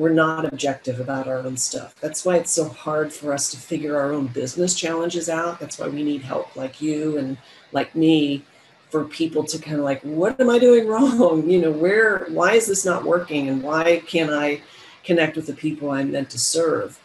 we're 0.00 0.08
not 0.08 0.46
objective 0.46 0.98
about 0.98 1.28
our 1.28 1.38
own 1.38 1.56
stuff. 1.58 1.94
That's 2.00 2.24
why 2.24 2.36
it's 2.36 2.50
so 2.50 2.68
hard 2.68 3.12
for 3.12 3.34
us 3.34 3.50
to 3.50 3.58
figure 3.58 3.98
our 3.98 4.12
own 4.12 4.28
business 4.28 4.74
challenges 4.74 5.28
out. 5.28 5.60
That's 5.60 5.78
why 5.78 5.88
we 5.88 6.02
need 6.02 6.22
help 6.22 6.56
like 6.56 6.80
you 6.80 7.18
and 7.18 7.36
like 7.72 7.94
me 7.94 8.42
for 8.88 9.04
people 9.04 9.44
to 9.44 9.58
kind 9.58 9.76
of 9.76 9.84
like, 9.84 10.00
what 10.00 10.40
am 10.40 10.48
I 10.48 10.58
doing 10.58 10.88
wrong? 10.88 11.48
You 11.50 11.60
know, 11.60 11.70
where, 11.70 12.26
why 12.30 12.54
is 12.54 12.66
this 12.66 12.86
not 12.86 13.04
working? 13.04 13.48
And 13.50 13.62
why 13.62 14.02
can't 14.06 14.30
I 14.30 14.62
connect 15.04 15.36
with 15.36 15.46
the 15.46 15.52
people 15.52 15.90
I'm 15.90 16.12
meant 16.12 16.30
to 16.30 16.38
serve? 16.38 16.98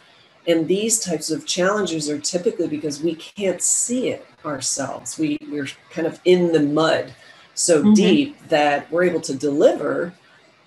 And 0.48 0.66
these 0.66 0.98
types 0.98 1.30
of 1.30 1.44
challenges 1.44 2.08
are 2.08 2.18
typically 2.18 2.68
because 2.68 3.02
we 3.02 3.14
can't 3.14 3.60
see 3.60 4.08
it 4.08 4.26
ourselves. 4.44 5.18
We, 5.18 5.38
we're 5.50 5.68
kind 5.90 6.06
of 6.06 6.18
in 6.24 6.52
the 6.52 6.60
mud 6.60 7.14
so 7.54 7.82
mm-hmm. 7.82 7.92
deep 7.92 8.48
that 8.48 8.90
we're 8.90 9.04
able 9.04 9.20
to 9.22 9.34
deliver 9.34 10.14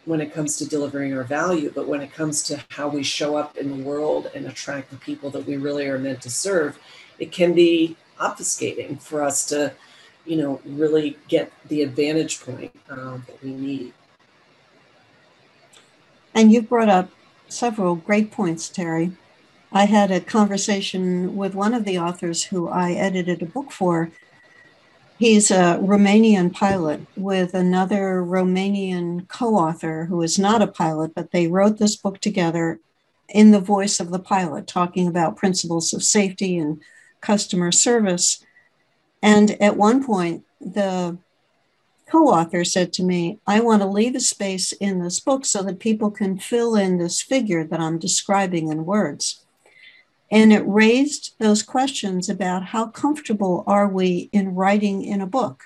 when 0.10 0.22
it 0.22 0.34
comes 0.34 0.58
to 0.58 0.68
delivering 0.68 1.14
our 1.14 1.24
value, 1.24 1.72
but 1.76 1.88
when 1.88 2.02
it 2.02 2.12
comes 2.12 2.42
to 2.42 2.60
how 2.70 2.90
we 2.90 3.04
show 3.04 3.36
up 3.36 3.56
in 3.56 3.70
the 3.70 3.84
world 3.84 4.32
and 4.34 4.48
attract 4.48 4.90
the 4.90 4.98
people 4.98 5.30
that 5.30 5.46
we 5.46 5.56
really 5.56 5.86
are 5.86 6.00
meant 6.00 6.20
to 6.20 6.32
serve, 6.32 6.80
it 7.20 7.32
can 7.32 7.54
be 7.54 7.96
obfuscating 8.20 9.00
for 9.00 9.22
us 9.22 9.46
to, 9.46 9.72
you 10.26 10.36
know, 10.36 10.60
really 10.66 11.16
get 11.28 11.52
the 11.68 11.84
advantage 11.84 12.42
point 12.42 12.72
um, 12.90 13.24
that 13.28 13.44
we 13.44 13.52
need. 13.52 13.94
And 16.34 16.52
you 16.52 16.64
brought 16.64 16.90
up 16.90 17.12
several 17.48 17.94
great 17.94 18.32
points, 18.32 18.68
Terry. 18.68 19.12
I 19.72 19.86
had 19.86 20.10
a 20.10 20.20
conversation 20.20 21.38
with 21.38 21.54
one 21.54 21.76
of 21.76 21.86
the 21.86 22.00
authors 22.00 22.46
who 22.46 22.68
I 22.68 22.94
edited 22.94 23.44
a 23.44 23.46
book 23.46 23.72
for 23.72 24.10
He's 25.20 25.52
a 25.52 25.78
Romanian 25.82 26.54
pilot 26.54 27.02
with 27.18 27.54
another 27.54 28.24
Romanian 28.26 29.28
co 29.28 29.56
author 29.56 30.06
who 30.06 30.22
is 30.22 30.40
not 30.40 30.62
a 30.62 30.68
pilot, 30.68 31.14
but 31.14 31.32
they 31.32 31.46
wrote 31.48 31.78
this 31.78 31.98
book 31.98 32.22
together 32.22 32.80
in 33.28 33.52
the 33.52 33.60
voice 33.60 34.00
of 34.00 34.12
the 34.12 34.20
pilot, 34.20 34.66
talking 34.66 35.10
about 35.10 35.36
principles 35.36 35.94
of 35.94 36.04
safety 36.04 36.58
and 36.58 36.82
customer 37.20 37.70
service. 37.70 38.46
And 39.22 39.62
at 39.62 39.76
one 39.76 40.06
point, 40.06 40.46
the 40.62 41.18
co 42.10 42.28
author 42.28 42.64
said 42.64 42.94
to 42.94 43.04
me, 43.04 43.40
I 43.46 43.60
want 43.60 43.82
to 43.82 43.90
leave 43.90 44.16
a 44.16 44.22
space 44.22 44.72
in 44.72 45.04
this 45.04 45.20
book 45.20 45.44
so 45.44 45.62
that 45.64 45.82
people 45.82 46.12
can 46.12 46.40
fill 46.40 46.78
in 46.78 46.98
this 46.98 47.22
figure 47.22 47.66
that 47.66 47.82
I'm 47.82 48.00
describing 48.00 48.70
in 48.70 48.86
words. 48.86 49.44
And 50.32 50.54
it 50.54 50.64
raised 50.66 51.34
those 51.40 51.64
questions 51.64 52.30
about 52.30 52.66
how 52.66 52.88
comfortable 52.88 53.64
are 53.66 53.88
we 53.88 54.30
in 54.32 54.54
writing 54.54 55.04
in 55.04 55.22
a 55.22 55.28
book? 55.28 55.66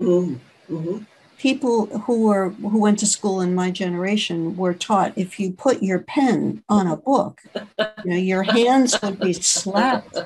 Mm-hmm. 0.00 0.74
mm-hmm. 0.74 1.04
People 1.38 1.86
who 2.00 2.22
were 2.22 2.48
who 2.48 2.80
went 2.80 2.98
to 3.00 3.06
school 3.06 3.42
in 3.42 3.54
my 3.54 3.70
generation 3.70 4.56
were 4.56 4.72
taught 4.72 5.12
if 5.16 5.38
you 5.38 5.52
put 5.52 5.82
your 5.82 5.98
pen 5.98 6.62
on 6.66 6.86
a 6.86 6.96
book, 6.96 7.42
you 7.54 8.10
know, 8.10 8.16
your 8.16 8.42
hands 8.42 9.00
would 9.02 9.20
be 9.20 9.34
slapped 9.34 10.16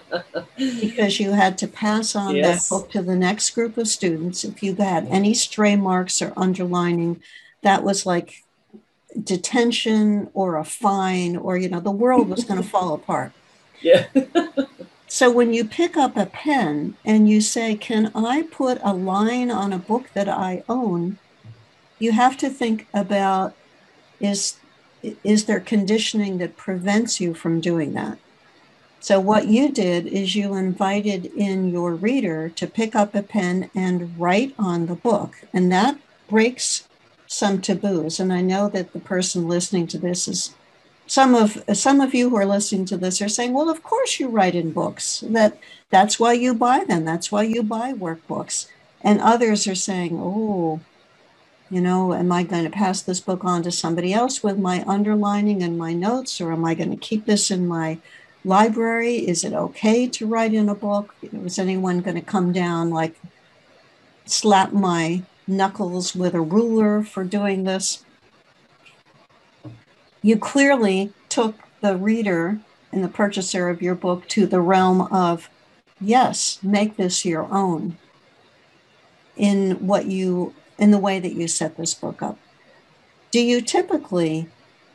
because 0.56 1.18
you 1.18 1.32
had 1.32 1.58
to 1.58 1.66
pass 1.66 2.14
on 2.14 2.36
yes. 2.36 2.68
that 2.68 2.74
book 2.74 2.92
to 2.92 3.02
the 3.02 3.16
next 3.16 3.50
group 3.50 3.76
of 3.76 3.88
students. 3.88 4.44
If 4.44 4.62
you 4.62 4.76
had 4.76 5.08
any 5.08 5.34
stray 5.34 5.74
marks 5.74 6.22
or 6.22 6.32
underlining, 6.36 7.20
that 7.62 7.82
was 7.82 8.06
like 8.06 8.44
detention 9.20 10.30
or 10.32 10.58
a 10.58 10.64
fine 10.64 11.36
or 11.36 11.56
you 11.56 11.68
know 11.68 11.80
the 11.80 11.90
world 11.90 12.28
was 12.28 12.44
going 12.44 12.62
to 12.62 12.68
fall 12.68 12.94
apart 12.94 13.32
yeah. 13.80 14.06
so 15.08 15.30
when 15.30 15.52
you 15.52 15.64
pick 15.64 15.96
up 15.96 16.16
a 16.16 16.26
pen 16.26 16.96
and 17.04 17.28
you 17.28 17.40
say, 17.40 17.74
Can 17.74 18.10
I 18.14 18.42
put 18.42 18.78
a 18.82 18.92
line 18.92 19.50
on 19.50 19.72
a 19.72 19.78
book 19.78 20.10
that 20.14 20.28
I 20.28 20.62
own? 20.68 21.18
You 21.98 22.12
have 22.12 22.36
to 22.38 22.48
think 22.48 22.86
about 22.94 23.54
is 24.20 24.56
is 25.24 25.46
there 25.46 25.60
conditioning 25.60 26.38
that 26.38 26.56
prevents 26.56 27.20
you 27.20 27.32
from 27.32 27.60
doing 27.60 27.94
that? 27.94 28.18
So, 29.02 29.18
what 29.18 29.48
you 29.48 29.72
did 29.72 30.06
is 30.06 30.36
you 30.36 30.54
invited 30.54 31.26
in 31.34 31.70
your 31.70 31.94
reader 31.94 32.50
to 32.50 32.66
pick 32.66 32.94
up 32.94 33.14
a 33.14 33.22
pen 33.22 33.70
and 33.74 34.18
write 34.18 34.54
on 34.58 34.86
the 34.86 34.94
book. 34.94 35.36
And 35.54 35.72
that 35.72 35.98
breaks 36.28 36.86
some 37.26 37.62
taboos. 37.62 38.20
And 38.20 38.30
I 38.30 38.42
know 38.42 38.68
that 38.68 38.92
the 38.92 39.00
person 39.00 39.48
listening 39.48 39.86
to 39.88 39.98
this 39.98 40.28
is 40.28 40.54
some 41.10 41.34
of 41.34 41.60
some 41.72 42.00
of 42.00 42.14
you 42.14 42.30
who 42.30 42.36
are 42.36 42.46
listening 42.46 42.84
to 42.84 42.96
this 42.96 43.20
are 43.20 43.28
saying, 43.28 43.52
"Well, 43.52 43.68
of 43.68 43.82
course 43.82 44.20
you 44.20 44.28
write 44.28 44.54
in 44.54 44.70
books. 44.70 45.24
That 45.26 45.58
that's 45.90 46.20
why 46.20 46.34
you 46.34 46.54
buy 46.54 46.84
them. 46.84 47.04
That's 47.04 47.32
why 47.32 47.42
you 47.42 47.64
buy 47.64 47.92
workbooks." 47.92 48.66
And 49.02 49.20
others 49.20 49.66
are 49.66 49.74
saying, 49.74 50.20
"Oh, 50.22 50.78
you 51.68 51.80
know, 51.80 52.14
am 52.14 52.30
I 52.30 52.44
going 52.44 52.62
to 52.62 52.70
pass 52.70 53.02
this 53.02 53.18
book 53.18 53.44
on 53.44 53.64
to 53.64 53.72
somebody 53.72 54.14
else 54.14 54.44
with 54.44 54.56
my 54.56 54.84
underlining 54.86 55.64
and 55.64 55.76
my 55.76 55.92
notes, 55.94 56.40
or 56.40 56.52
am 56.52 56.64
I 56.64 56.74
going 56.74 56.90
to 56.90 57.06
keep 57.08 57.26
this 57.26 57.50
in 57.50 57.66
my 57.66 57.98
library? 58.44 59.16
Is 59.28 59.42
it 59.42 59.52
okay 59.52 60.06
to 60.06 60.28
write 60.28 60.54
in 60.54 60.68
a 60.68 60.76
book? 60.76 61.16
Is 61.22 61.58
anyone 61.58 62.02
going 62.02 62.20
to 62.22 62.32
come 62.34 62.52
down 62.52 62.90
like 62.90 63.16
slap 64.26 64.72
my 64.72 65.22
knuckles 65.48 66.14
with 66.14 66.34
a 66.34 66.40
ruler 66.40 67.02
for 67.02 67.24
doing 67.24 67.64
this?" 67.64 68.04
You 70.22 70.36
clearly 70.36 71.12
took 71.28 71.56
the 71.80 71.96
reader 71.96 72.60
and 72.92 73.02
the 73.02 73.08
purchaser 73.08 73.68
of 73.68 73.82
your 73.82 73.94
book 73.94 74.26
to 74.28 74.46
the 74.46 74.60
realm 74.60 75.02
of 75.12 75.48
yes 76.00 76.58
make 76.62 76.96
this 76.96 77.24
your 77.24 77.52
own 77.52 77.96
in 79.36 79.86
what 79.86 80.06
you 80.06 80.54
in 80.78 80.90
the 80.90 80.98
way 80.98 81.18
that 81.20 81.34
you 81.34 81.46
set 81.46 81.76
this 81.76 81.94
book 81.94 82.22
up. 82.22 82.38
Do 83.30 83.40
you 83.40 83.60
typically 83.60 84.48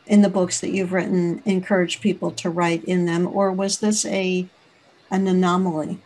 in 0.08 0.22
the 0.22 0.30
books 0.30 0.60
that 0.60 0.72
you've 0.72 0.94
written 0.94 1.42
encourage 1.46 2.02
people 2.02 2.32
to 2.32 2.50
write 2.50 2.84
in 2.84 3.06
them 3.06 3.28
or 3.28 3.52
was 3.52 3.80
this 3.80 4.06
a 4.06 4.48
an 5.10 5.28
anomaly 5.28 6.00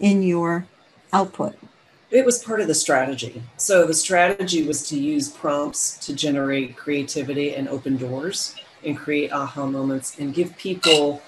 in 0.00 0.22
your 0.22 0.66
output? 1.12 1.56
It 2.10 2.26
was 2.26 2.44
part 2.44 2.60
of 2.60 2.66
the 2.66 2.74
strategy. 2.74 3.42
So 3.56 3.86
the 3.86 3.94
strategy 3.94 4.66
was 4.66 4.86
to 4.88 4.98
use 4.98 5.30
prompts 5.30 5.96
to 6.06 6.14
generate 6.14 6.76
creativity 6.76 7.54
and 7.54 7.68
open 7.68 7.96
doors 7.96 8.54
and 8.84 8.96
create 8.96 9.32
aha 9.32 9.66
moments 9.66 10.18
and 10.18 10.34
give 10.34 10.56
people 10.56 11.22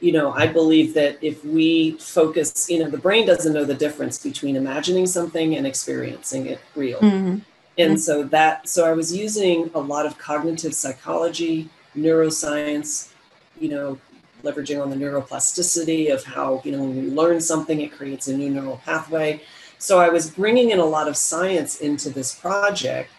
you 0.00 0.12
know 0.12 0.32
i 0.32 0.46
believe 0.46 0.94
that 0.94 1.18
if 1.22 1.44
we 1.44 1.92
focus 1.92 2.68
you 2.70 2.78
know 2.78 2.90
the 2.90 2.98
brain 2.98 3.26
doesn't 3.26 3.52
know 3.52 3.64
the 3.64 3.74
difference 3.74 4.22
between 4.22 4.56
imagining 4.56 5.06
something 5.06 5.56
and 5.56 5.66
experiencing 5.66 6.46
it 6.46 6.60
real 6.74 7.00
mm-hmm. 7.00 7.38
and 7.78 8.00
so 8.00 8.22
that 8.22 8.68
so 8.68 8.84
i 8.84 8.92
was 8.92 9.14
using 9.14 9.70
a 9.74 9.80
lot 9.80 10.06
of 10.06 10.18
cognitive 10.18 10.74
psychology 10.74 11.68
neuroscience 11.96 13.12
you 13.58 13.68
know 13.68 13.98
leveraging 14.42 14.82
on 14.82 14.90
the 14.90 14.96
neuroplasticity 14.96 16.12
of 16.12 16.22
how 16.22 16.60
you 16.64 16.72
know 16.72 16.80
when 16.80 16.96
we 16.96 17.10
learn 17.10 17.40
something 17.40 17.80
it 17.80 17.92
creates 17.92 18.28
a 18.28 18.36
new 18.36 18.50
neural 18.50 18.80
pathway 18.84 19.40
so 19.84 20.00
I 20.00 20.08
was 20.08 20.30
bringing 20.30 20.70
in 20.70 20.78
a 20.78 20.84
lot 20.84 21.08
of 21.08 21.16
science 21.16 21.80
into 21.80 22.08
this 22.08 22.34
project. 22.34 23.10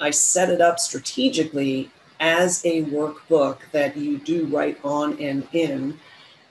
I 0.00 0.10
set 0.10 0.50
it 0.50 0.60
up 0.60 0.80
strategically 0.80 1.92
as 2.20 2.64
a 2.64 2.84
workbook 2.84 3.58
that 3.72 3.96
you 3.96 4.18
do 4.18 4.46
write 4.46 4.78
on 4.84 5.20
and 5.20 5.46
in. 5.52 5.98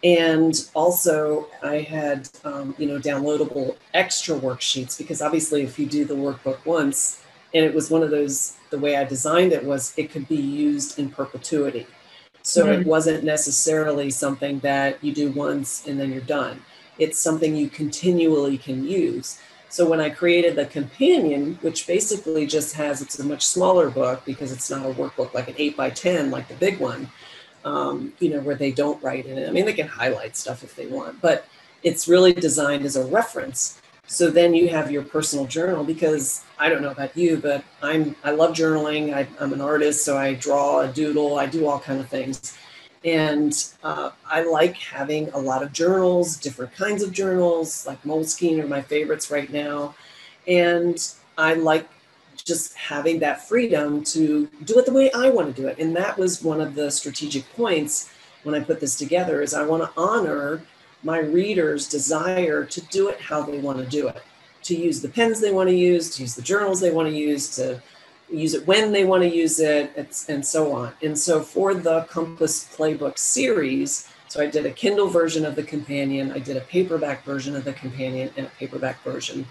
And 0.04 0.54
also, 0.74 1.48
I 1.64 1.80
had 1.80 2.30
um, 2.44 2.76
you 2.78 2.88
know 2.88 3.00
downloadable 3.00 3.76
extra 3.94 4.36
worksheets 4.36 4.98
because 4.98 5.22
obviously, 5.22 5.64
if 5.64 5.80
you 5.80 5.86
do 5.86 6.06
the 6.06 6.16
workbook 6.16 6.64
once, 6.66 7.22
And 7.54 7.66
it 7.66 7.74
was 7.74 7.90
one 7.90 8.04
of 8.04 8.12
those, 8.12 8.56
the 8.70 8.78
way 8.78 8.98
I 8.98 9.04
designed 9.04 9.54
it 9.54 9.64
was 9.64 9.94
it 9.98 10.12
could 10.12 10.28
be 10.28 10.36
used 10.36 11.00
in 11.00 11.10
perpetuity. 11.10 11.88
So 12.44 12.66
mm-hmm. 12.66 12.82
it 12.82 12.88
wasn't 12.88 13.24
necessarily 13.24 14.10
something 14.10 14.60
that 14.60 15.04
you 15.04 15.14
do 15.14 15.32
once 15.32 15.86
and 15.88 16.00
then 16.00 16.12
you're 16.12 16.22
done. 16.22 16.62
It's 17.00 17.20
something 17.20 17.56
you 17.56 17.70
continually 17.70 18.58
can 18.58 18.86
use. 18.86 19.40
So 19.70 19.90
when 19.90 20.00
I 20.00 20.10
created 20.10 20.56
the 20.56 20.66
companion, 20.66 21.58
which 21.62 21.88
basically 21.88 22.46
just 22.48 22.76
has, 22.76 23.02
it's 23.02 23.20
a 23.20 23.26
much 23.26 23.46
smaller 23.46 23.90
book 23.90 24.24
because 24.26 24.52
it's 24.52 24.70
not 24.70 24.86
a 24.86 24.94
workbook 24.94 25.34
like 25.34 25.50
an 25.50 25.56
eight 25.58 25.76
by 25.76 25.90
10, 25.90 26.32
like 26.32 26.48
the 26.48 26.56
big 26.56 26.80
one, 26.80 27.10
um, 27.66 28.14
you 28.20 28.30
know, 28.30 28.40
where 28.40 28.56
they 28.56 28.72
don't 28.72 29.02
write 29.04 29.26
in 29.26 29.38
it. 29.38 29.48
I 29.48 29.52
mean, 29.52 29.66
they 29.66 29.74
can 29.74 29.88
highlight 29.88 30.38
stuff 30.38 30.64
if 30.64 30.76
they 30.76 30.88
want, 30.88 31.22
but 31.22 31.46
it's 31.84 32.08
really 32.08 32.34
designed 32.34 32.86
as 32.86 32.96
a 32.96 33.06
reference. 33.06 33.82
So 34.08 34.30
then 34.30 34.54
you 34.54 34.70
have 34.70 34.90
your 34.90 35.04
personal 35.04 35.46
journal 35.46 35.84
because 35.84 36.44
I 36.58 36.70
don't 36.70 36.82
know 36.82 36.92
about 36.92 37.16
you, 37.18 37.38
but 37.38 37.64
I'm 37.84 38.16
I 38.24 38.32
love 38.32 38.56
journaling. 38.56 39.14
I, 39.14 39.28
am 39.44 39.52
an 39.52 39.60
artist, 39.60 40.06
so 40.06 40.18
I 40.18 40.34
draw, 40.34 40.80
a 40.80 40.88
doodle, 40.88 41.38
I 41.38 41.46
do 41.46 41.68
all 41.68 41.80
kind 41.80 42.00
of 42.00 42.08
things, 42.08 42.58
and 43.06 43.72
uh, 43.84 44.12
I 44.26 44.44
like 44.44 44.76
having 44.78 45.30
a 45.30 45.38
lot 45.38 45.64
of 45.64 45.72
journals, 45.72 46.38
different 46.38 46.74
kinds 46.74 47.04
of 47.04 47.12
journals. 47.12 47.86
Like 47.86 48.02
Moleskine 48.04 48.64
are 48.64 48.68
my 48.68 48.82
favorites 48.82 49.32
right 49.32 49.52
now, 49.52 49.96
and 50.48 50.98
I 51.38 51.54
like 51.54 51.88
just 52.44 52.74
having 52.76 53.20
that 53.20 53.48
freedom 53.48 54.04
to 54.04 54.48
do 54.64 54.80
it 54.80 54.86
the 54.86 54.94
way 54.94 55.12
I 55.12 55.30
want 55.30 55.56
to 55.56 55.62
do 55.62 55.68
it. 55.68 55.80
And 55.80 55.96
that 55.96 56.18
was 56.18 56.44
one 56.44 56.62
of 56.62 56.76
the 56.76 56.90
strategic 56.90 57.50
points 57.56 58.10
when 58.44 58.56
I 58.56 58.60
put 58.62 58.80
this 58.80 58.96
together 58.96 59.42
is 59.42 59.54
I 59.54 59.66
want 59.66 59.84
to 59.84 59.92
honor 60.00 60.62
my 61.04 61.20
readers' 61.20 61.88
desire 61.88 62.64
to 62.66 62.82
do 62.82 63.10
it 63.10 63.20
how 63.20 63.42
they 63.42 63.60
want 63.60 63.80
to 63.80 63.86
do 63.86 64.08
it, 64.08 64.24
to 64.64 64.76
use 64.76 65.02
the 65.02 65.10
pens 65.10 65.40
they 65.40 65.52
want 65.52 65.70
to 65.70 65.76
use, 65.76 66.16
to 66.16 66.22
use 66.22 66.36
the 66.36 66.42
journals 66.42 66.80
they 66.80 66.92
want 66.92 67.10
to 67.10 67.16
use, 67.16 67.56
to 67.56 67.82
use 68.30 68.54
it 68.54 68.68
when 68.68 68.92
they 68.92 69.06
want 69.06 69.24
to 69.24 69.30
use 69.30 69.60
it, 69.60 69.92
and 70.28 70.46
so 70.46 70.74
on. 70.74 70.94
And 71.02 71.18
so 71.18 71.42
for 71.42 71.74
the 71.74 72.02
Compass 72.04 72.66
Playbook 72.76 73.18
series, 73.18 74.10
so 74.28 74.42
I 74.42 74.48
did 74.48 74.66
a 74.66 74.72
Kindle 74.72 75.08
version 75.08 75.46
of 75.46 75.56
the 75.56 75.64
companion, 75.64 76.32
I 76.32 76.40
did 76.40 76.58
a 76.58 76.62
paperback 76.62 77.24
version 77.24 77.56
of 77.56 77.64
the 77.64 77.74
companion, 77.74 78.32
and 78.36 78.48
a 78.48 78.50
paperback 78.52 79.02
version 79.04 79.46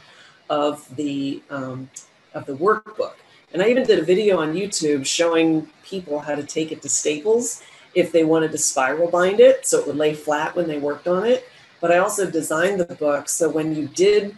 of 0.50 0.94
the 0.96 1.42
um, 1.50 1.88
of 2.34 2.46
the 2.46 2.54
workbook. 2.54 3.14
And 3.52 3.62
I 3.62 3.68
even 3.68 3.86
did 3.86 3.98
a 3.98 4.04
video 4.04 4.38
on 4.38 4.54
YouTube 4.54 5.06
showing 5.06 5.68
people 5.82 6.18
how 6.18 6.34
to 6.34 6.42
take 6.42 6.72
it 6.72 6.82
to 6.82 6.88
Staples 6.88 7.62
if 7.94 8.12
they 8.12 8.24
wanted 8.24 8.52
to 8.52 8.58
spiral 8.58 9.10
bind 9.10 9.40
it 9.40 9.66
so 9.66 9.80
it 9.80 9.86
would 9.86 9.96
lay 9.96 10.12
flat 10.12 10.54
when 10.54 10.68
they 10.68 10.78
worked 10.78 11.08
on 11.08 11.24
it. 11.24 11.48
But 11.80 11.90
I 11.90 11.98
also 11.98 12.30
designed 12.30 12.80
the 12.80 12.94
book 12.94 13.28
so 13.28 13.48
when 13.48 13.74
you 13.74 13.88
did 13.88 14.36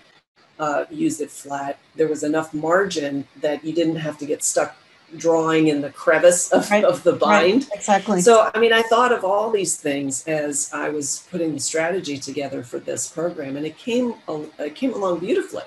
uh, 0.59 0.85
use 0.91 1.21
it 1.21 1.31
flat, 1.31 1.79
there 1.97 2.09
was 2.09 2.23
enough 2.23 2.53
margin 2.53 3.27
that 3.41 3.65
you 3.65 3.73
didn't 3.73 3.97
have 3.97 4.19
to 4.19 4.27
get 4.27 4.43
stuck 4.43 4.77
drawing 5.17 5.69
in 5.69 5.81
the 5.81 5.91
crevice 5.91 6.53
of, 6.53 6.71
right. 6.71 6.85
of 6.85 7.03
the 7.03 7.13
bind. 7.13 7.63
Right. 7.65 7.77
Exactly. 7.77 8.21
So, 8.21 8.51
I 8.55 8.59
mean, 8.59 8.73
I 8.73 8.83
thought 8.83 9.13
of 9.13 9.25
all 9.25 9.51
these 9.51 9.77
things 9.77 10.27
as 10.27 10.71
I 10.73 10.91
was 10.91 11.27
putting 11.31 11.55
the 11.55 11.61
strategy 11.61 12.19
together 12.19 12.63
for 12.63 12.79
this 12.79 13.09
program, 13.09 13.57
and 13.57 13.65
it 13.65 13.79
came 13.79 14.15
it 14.59 14.75
came 14.75 14.93
along 14.93 15.21
beautifully. 15.21 15.65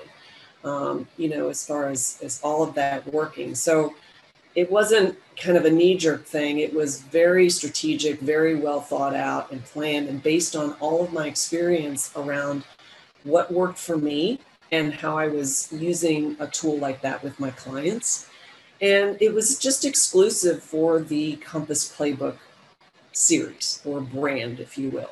Um, 0.63 1.07
you 1.17 1.27
know, 1.27 1.49
as 1.49 1.65
far 1.65 1.89
as 1.89 2.19
as 2.21 2.39
all 2.43 2.61
of 2.61 2.75
that 2.75 3.11
working. 3.11 3.55
So, 3.55 3.95
it 4.53 4.69
wasn't 4.69 5.17
kind 5.37 5.57
of 5.57 5.65
a 5.65 5.71
knee 5.71 5.97
jerk 5.97 6.25
thing. 6.25 6.59
It 6.59 6.73
was 6.73 7.01
very 7.01 7.49
strategic, 7.49 8.19
very 8.19 8.55
well 8.55 8.81
thought 8.81 9.15
out 9.15 9.51
and 9.51 9.63
planned, 9.63 10.07
and 10.07 10.21
based 10.21 10.55
on 10.55 10.73
all 10.73 11.03
of 11.03 11.13
my 11.13 11.25
experience 11.25 12.11
around 12.15 12.63
what 13.23 13.51
worked 13.51 13.79
for 13.79 13.97
me 13.97 14.39
and 14.71 14.93
how 14.93 15.17
I 15.17 15.27
was 15.27 15.71
using 15.71 16.37
a 16.39 16.47
tool 16.47 16.77
like 16.77 17.01
that 17.01 17.23
with 17.23 17.39
my 17.39 17.51
clients. 17.51 18.27
And 18.81 19.17
it 19.21 19.33
was 19.33 19.59
just 19.59 19.85
exclusive 19.85 20.63
for 20.63 20.99
the 20.99 21.35
Compass 21.37 21.93
Playbook 21.95 22.37
series 23.11 23.81
or 23.85 24.01
brand, 24.01 24.59
if 24.59 24.77
you 24.77 24.89
will. 24.89 25.11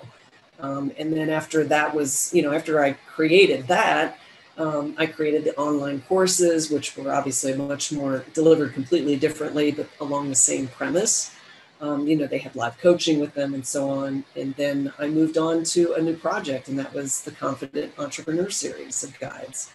Um, 0.60 0.92
and 0.98 1.14
then 1.14 1.30
after 1.30 1.64
that 1.66 1.94
was, 1.94 2.34
you 2.34 2.42
know, 2.42 2.52
after 2.52 2.84
I 2.84 2.94
created 2.94 3.68
that, 3.68 4.18
um, 4.58 4.94
I 4.98 5.06
created 5.06 5.46
the 5.46 5.56
online 5.56 6.02
courses, 6.02 6.70
which 6.70 6.98
were 6.98 7.14
obviously 7.14 7.54
much 7.54 7.92
more 7.92 8.26
delivered 8.34 8.74
completely 8.74 9.16
differently, 9.16 9.72
but 9.72 9.88
along 10.02 10.30
the 10.30 10.36
same 10.36 10.68
premise. 10.68 11.34
Um, 11.82 12.08
you 12.08 12.18
know, 12.18 12.28
they 12.28 12.40
had 12.40 12.56
live 12.56 12.78
coaching 12.78 13.20
with 13.20 13.34
them 13.34 13.54
and 13.54 13.66
so 13.66 13.90
on. 13.90 14.26
And 14.36 14.54
then 14.56 14.92
I 15.00 15.08
moved 15.08 15.38
on 15.38 15.64
to 15.66 15.94
a 15.94 16.02
new 16.02 16.16
project, 16.16 16.68
and 16.68 16.78
that 16.78 16.94
was 16.94 17.22
the 17.22 17.32
Confident 17.32 17.94
Entrepreneur 17.98 18.50
series 18.50 19.04
of 19.04 19.18
guides. 19.20 19.74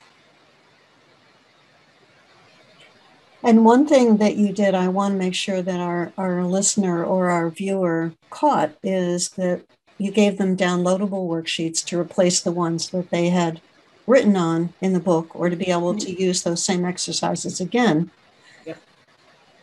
And 3.43 3.65
one 3.65 3.87
thing 3.87 4.17
that 4.17 4.37
you 4.37 4.53
did, 4.53 4.75
I 4.75 4.89
want 4.89 5.13
to 5.13 5.19
make 5.19 5.35
sure 5.35 5.61
that 5.61 5.79
our, 5.79 6.13
our 6.17 6.45
listener 6.45 7.05
or 7.05 7.29
our 7.29 7.51
viewer 7.51 8.13
caught 8.31 8.73
is 8.83 9.29
that 9.31 9.63
you 9.99 10.11
gave 10.11 10.39
them 10.39 10.57
downloadable 10.57 11.29
worksheets 11.29 11.85
to 11.87 12.01
replace 12.01 12.41
the 12.41 12.53
ones 12.53 12.89
that 12.91 13.11
they 13.11 13.29
had 13.29 13.61
written 14.07 14.37
on 14.37 14.73
in 14.81 14.95
the 14.95 15.01
book 15.01 15.35
or 15.37 15.51
to 15.51 15.57
be 15.57 15.71
able 15.71 15.95
to 15.95 16.11
use 16.11 16.43
those 16.43 16.65
same 16.65 16.87
exercises 16.87 17.61
again. 17.61 18.11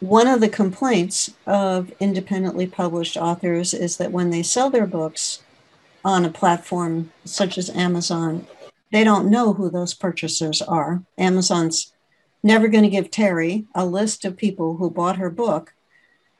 One 0.01 0.27
of 0.27 0.41
the 0.41 0.49
complaints 0.49 1.31
of 1.45 1.93
independently 1.99 2.67
published 2.67 3.15
authors 3.15 3.73
is 3.73 3.95
that 3.97 4.11
when 4.11 4.29
they 4.31 4.43
sell 4.43 4.69
their 4.69 4.85
books 4.85 5.43
on 6.03 6.25
a 6.25 6.29
platform 6.29 7.13
such 7.23 7.57
as 7.57 7.69
Amazon, 7.69 8.47
they 8.91 9.03
don't 9.03 9.29
know 9.29 9.53
who 9.53 9.69
those 9.69 9.93
purchasers 9.93 10.61
are. 10.61 11.03
Amazon's 11.17 11.93
never 12.43 12.67
going 12.67 12.83
to 12.83 12.89
give 12.89 13.11
Terry 13.11 13.67
a 13.73 13.85
list 13.85 14.25
of 14.25 14.35
people 14.35 14.77
who 14.77 14.89
bought 14.89 15.17
her 15.17 15.29
book. 15.29 15.73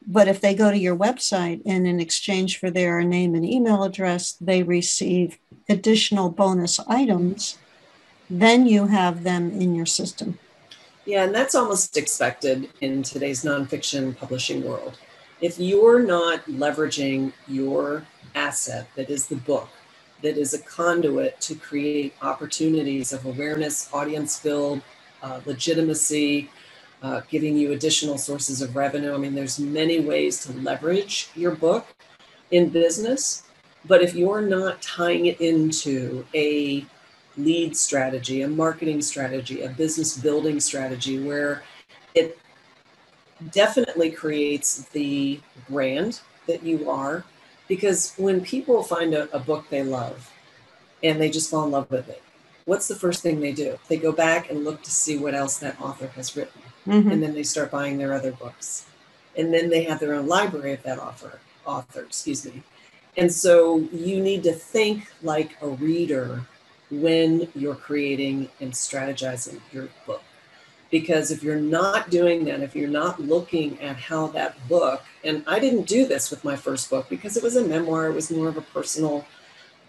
But 0.06 0.28
if 0.28 0.41
they 0.41 0.56
go 0.56 0.71
to 0.71 0.78
your 0.78 0.97
website 0.97 1.62
and 1.63 1.88
in 1.88 2.00
exchange 2.00 2.58
for 2.58 2.71
their 2.71 3.04
name 3.04 3.36
and 3.36 3.45
email 3.45 3.84
address, 3.84 4.34
they 4.41 4.63
receive 4.63 5.38
additional 5.69 6.30
bonus 6.30 6.80
items 6.88 7.60
then 8.32 8.65
you 8.65 8.88
have 8.88 9.24
them 9.24 9.52
in 9.52 9.76
your 9.76 9.86
system. 9.86 10.39
Yeah, 11.06 11.24
and 11.24 11.34
that's 11.34 11.56
almost 11.56 11.98
expected 11.98 12.70
in 12.82 13.02
today's 13.02 13.44
nonfiction 13.44 14.16
publishing 14.16 14.64
world. 14.64 15.00
If 15.42 15.60
you're 15.60 16.04
not 16.04 16.46
leveraging 16.46 17.34
your 17.48 18.06
asset 18.36 18.88
that 18.96 19.10
is 19.10 19.26
the 19.26 19.38
book, 19.38 19.70
that 20.22 20.38
is 20.38 20.54
a 20.54 20.60
conduit 20.60 21.42
to 21.42 21.56
create 21.56 22.14
opportunities 22.22 23.12
of 23.14 23.26
awareness, 23.26 23.90
audience 23.92 24.40
build, 24.40 24.82
uh, 25.24 25.42
legitimacy, 25.48 26.52
uh, 27.02 27.22
giving 27.30 27.58
you 27.58 27.72
additional 27.72 28.20
sources 28.20 28.62
of 28.62 28.76
revenue. 28.76 29.16
I 29.16 29.18
mean, 29.18 29.34
there's 29.34 29.58
many 29.58 30.00
ways 30.00 30.46
to 30.46 30.54
leverage 30.54 31.30
your 31.36 31.56
book 31.56 31.88
in 32.52 32.70
business, 32.70 33.44
but 33.86 34.04
if 34.04 34.14
you're 34.14 34.42
not 34.42 34.84
tying 34.84 35.26
it 35.26 35.42
into 35.42 36.24
a 36.36 36.86
lead 37.38 37.76
strategy, 37.76 38.41
a 38.41 38.48
marketing 38.48 39.02
strategy, 39.02 39.62
a 39.62 39.70
business 39.70 40.17
building 40.17 40.60
strategy 40.60 41.20
where 41.20 41.63
it 42.13 42.38
definitely 43.52 44.12
creates 44.12 44.84
the 44.89 45.39
brand 45.70 46.22
that 46.48 46.63
you 46.63 46.89
are. 46.89 47.24
Because 47.67 48.13
when 48.17 48.41
people 48.41 48.84
find 48.84 49.13
a, 49.13 49.34
a, 49.36 49.39
book 49.39 49.70
they 49.70 49.82
love 49.82 50.32
and 51.02 51.22
they 51.22 51.30
just 51.30 51.50
fall 51.50 51.63
in 51.65 51.72
love 51.72 51.89
with 51.89 52.10
it, 52.10 52.22
what's 52.65 52.88
the 52.88 52.96
first 52.96 53.24
thing 53.24 53.39
they 53.39 53.54
do? 53.54 53.80
They 53.88 53.98
go 53.98 54.12
back 54.12 54.52
and 54.52 54.65
look 54.65 54.84
to 54.84 54.91
see 54.91 55.17
what 55.17 55.34
else 55.34 55.58
that 55.60 55.80
author 55.80 56.08
has 56.08 56.36
written. 56.36 56.62
Mm-hmm. 56.86 57.12
And 57.12 57.24
then 57.24 57.34
they 57.34 57.44
start 57.44 57.72
buying 57.72 57.98
their 57.98 58.13
other 58.13 58.32
books. 58.32 58.88
And 59.38 59.54
then 59.54 59.70
they 59.70 59.84
have 59.84 60.00
their 60.00 60.13
own 60.13 60.28
library 60.28 60.74
of 60.74 60.84
that 60.84 61.00
author, 61.00 61.39
author, 61.65 62.02
excuse 62.02 62.46
me. 62.46 62.63
And 63.15 63.32
so 63.32 63.78
you 63.94 64.22
need 64.22 64.44
to 64.44 64.52
think 64.52 65.08
like 65.22 65.56
a 65.62 65.67
reader 65.67 66.46
when 66.91 67.47
you're 67.56 67.75
creating 67.75 68.49
and 68.60 68.73
strategizing 68.73 69.60
your 69.71 69.88
book. 70.06 70.21
Because 70.89 71.32
if 71.32 71.41
you're 71.41 71.56
not 71.56 72.10
doing 72.10 72.43
that, 72.45 72.60
if 72.60 72.75
you're 72.75 72.89
not 72.89 73.21
looking 73.21 73.80
at 73.80 73.95
how 73.95 74.27
that 74.27 74.67
book, 74.67 75.01
and 75.23 75.41
I 75.47 75.58
didn't 75.58 75.84
do 75.84 76.06
this 76.06 76.30
with 76.30 76.43
my 76.43 76.58
first 76.58 76.89
book 76.89 77.08
because 77.10 77.38
it 77.38 77.43
was 77.43 77.56
a 77.56 77.65
memoir, 77.65 78.08
it 78.08 78.13
was 78.13 78.30
more 78.30 78.49
of 78.49 78.58
a 78.58 78.62
personal, 78.62 79.25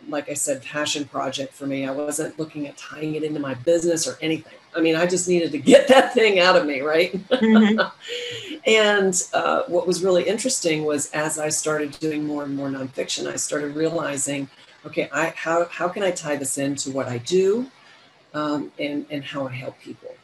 like 0.09 0.31
I 0.31 0.35
said, 0.35 0.63
passion 0.63 1.05
project 1.07 1.55
for 1.55 1.67
me. 1.67 1.87
I 1.87 1.91
wasn't 1.91 2.39
looking 2.39 2.69
at 2.69 2.77
tying 2.77 3.17
it 3.17 3.25
into 3.25 3.41
my 3.41 3.55
business 3.55 4.07
or 4.07 4.17
anything. 4.23 4.55
I 4.77 4.81
mean, 4.81 4.95
I 4.95 5.07
just 5.07 5.29
needed 5.29 5.51
to 5.53 5.59
get 5.59 5.89
that 5.89 6.15
thing 6.15 6.39
out 6.39 6.57
of 6.57 6.67
me, 6.67 6.83
right? 6.83 7.13
Mm-hmm. 7.31 8.61
and 8.69 9.21
uh, 9.35 9.63
what 9.67 9.89
was 9.89 10.05
really 10.05 10.23
interesting 10.23 10.85
was 10.85 11.11
as 11.11 11.37
I 11.37 11.49
started 11.49 11.99
doing 11.99 12.25
more 12.25 12.45
and 12.45 12.55
more 12.55 12.69
nonfiction, 12.69 13.27
I 13.27 13.35
started 13.35 13.75
realizing 13.75 14.49
okay, 14.87 15.09
I, 15.13 15.33
how, 15.37 15.67
how 15.67 15.89
can 15.89 16.03
I 16.03 16.11
tie 16.11 16.37
this 16.37 16.59
into 16.59 16.91
what 16.91 17.09
I 17.09 17.19
do 17.19 17.67
um, 18.35 18.73
and, 18.79 19.07
and 19.11 19.25
how 19.25 19.47
I 19.47 19.53
help 19.53 19.79
people? 19.81 20.15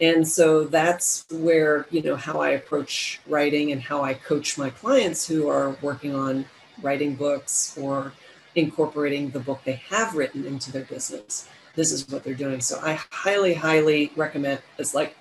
And 0.00 0.26
so 0.26 0.64
that's 0.64 1.26
where, 1.30 1.86
you 1.90 2.02
know, 2.02 2.16
how 2.16 2.40
I 2.40 2.50
approach 2.50 3.20
writing 3.26 3.72
and 3.72 3.82
how 3.82 4.02
I 4.02 4.14
coach 4.14 4.56
my 4.56 4.70
clients 4.70 5.26
who 5.26 5.48
are 5.48 5.76
working 5.82 6.14
on 6.14 6.46
writing 6.80 7.14
books 7.14 7.76
or 7.78 8.12
incorporating 8.54 9.30
the 9.30 9.40
book 9.40 9.60
they 9.64 9.82
have 9.90 10.14
written 10.14 10.46
into 10.46 10.72
their 10.72 10.84
business. 10.84 11.48
This 11.74 11.92
is 11.92 12.08
what 12.08 12.24
they're 12.24 12.34
doing. 12.34 12.60
So 12.60 12.80
I 12.82 12.98
highly, 13.10 13.54
highly 13.54 14.10
recommend 14.16 14.60
it's 14.78 14.94
like 14.94 15.16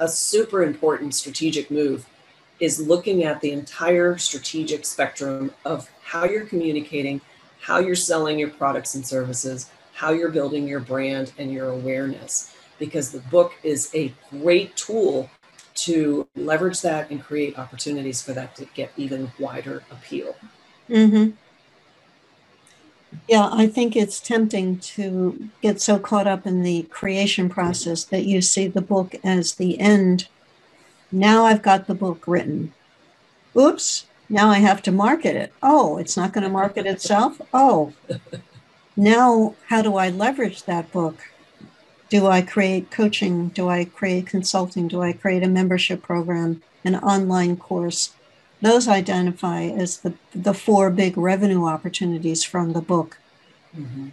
a 0.00 0.08
super 0.08 0.62
important 0.62 1.14
strategic 1.14 1.70
move 1.70 2.06
is 2.58 2.86
looking 2.86 3.24
at 3.24 3.40
the 3.40 3.52
entire 3.52 4.18
strategic 4.18 4.84
spectrum 4.84 5.52
of 5.64 5.90
how 6.02 6.24
you're 6.24 6.44
communicating, 6.44 7.20
how 7.60 7.78
you're 7.78 7.94
selling 7.94 8.38
your 8.38 8.50
products 8.50 8.94
and 8.94 9.06
services, 9.06 9.70
how 9.92 10.12
you're 10.12 10.30
building 10.30 10.66
your 10.66 10.80
brand 10.80 11.32
and 11.38 11.52
your 11.52 11.68
awareness. 11.68 12.54
Because 12.78 13.10
the 13.10 13.20
book 13.20 13.52
is 13.62 13.90
a 13.94 14.14
great 14.30 14.74
tool 14.76 15.28
to 15.74 16.26
leverage 16.34 16.80
that 16.80 17.10
and 17.10 17.22
create 17.22 17.58
opportunities 17.58 18.22
for 18.22 18.32
that 18.32 18.56
to 18.56 18.64
get 18.74 18.90
even 18.96 19.30
wider 19.38 19.82
appeal. 19.90 20.34
Mm-hmm. 20.88 21.30
Yeah, 23.28 23.48
I 23.52 23.66
think 23.66 23.96
it's 23.96 24.20
tempting 24.20 24.78
to 24.78 25.50
get 25.62 25.80
so 25.80 25.98
caught 25.98 26.26
up 26.26 26.46
in 26.46 26.62
the 26.62 26.84
creation 26.84 27.48
process 27.48 28.04
that 28.04 28.24
you 28.24 28.40
see 28.40 28.66
the 28.66 28.80
book 28.80 29.14
as 29.22 29.54
the 29.54 29.78
end. 29.78 30.28
Now 31.12 31.44
I've 31.44 31.62
got 31.62 31.86
the 31.86 31.94
book 31.94 32.24
written. 32.26 32.72
Oops, 33.56 34.06
now 34.30 34.48
I 34.48 34.58
have 34.58 34.80
to 34.82 34.92
market 34.92 35.36
it. 35.36 35.52
Oh, 35.62 35.98
it's 35.98 36.16
not 36.16 36.32
going 36.32 36.44
to 36.44 36.50
market 36.50 36.86
itself? 36.86 37.40
Oh, 37.52 37.92
now 38.96 39.54
how 39.66 39.82
do 39.82 39.96
I 39.96 40.08
leverage 40.08 40.62
that 40.64 40.92
book? 40.92 41.18
Do 42.08 42.26
I 42.26 42.40
create 42.40 42.90
coaching? 42.90 43.48
Do 43.48 43.68
I 43.68 43.84
create 43.84 44.26
consulting? 44.26 44.88
Do 44.88 45.02
I 45.02 45.12
create 45.12 45.42
a 45.42 45.48
membership 45.48 46.02
program, 46.02 46.62
an 46.84 46.94
online 46.96 47.56
course? 47.56 48.14
Those 48.62 48.88
identify 48.88 49.64
as 49.64 49.98
the, 49.98 50.14
the 50.34 50.54
four 50.54 50.90
big 50.90 51.16
revenue 51.16 51.66
opportunities 51.66 52.44
from 52.44 52.72
the 52.72 52.82
book. 52.82 53.18
Mm-hmm. 53.76 54.08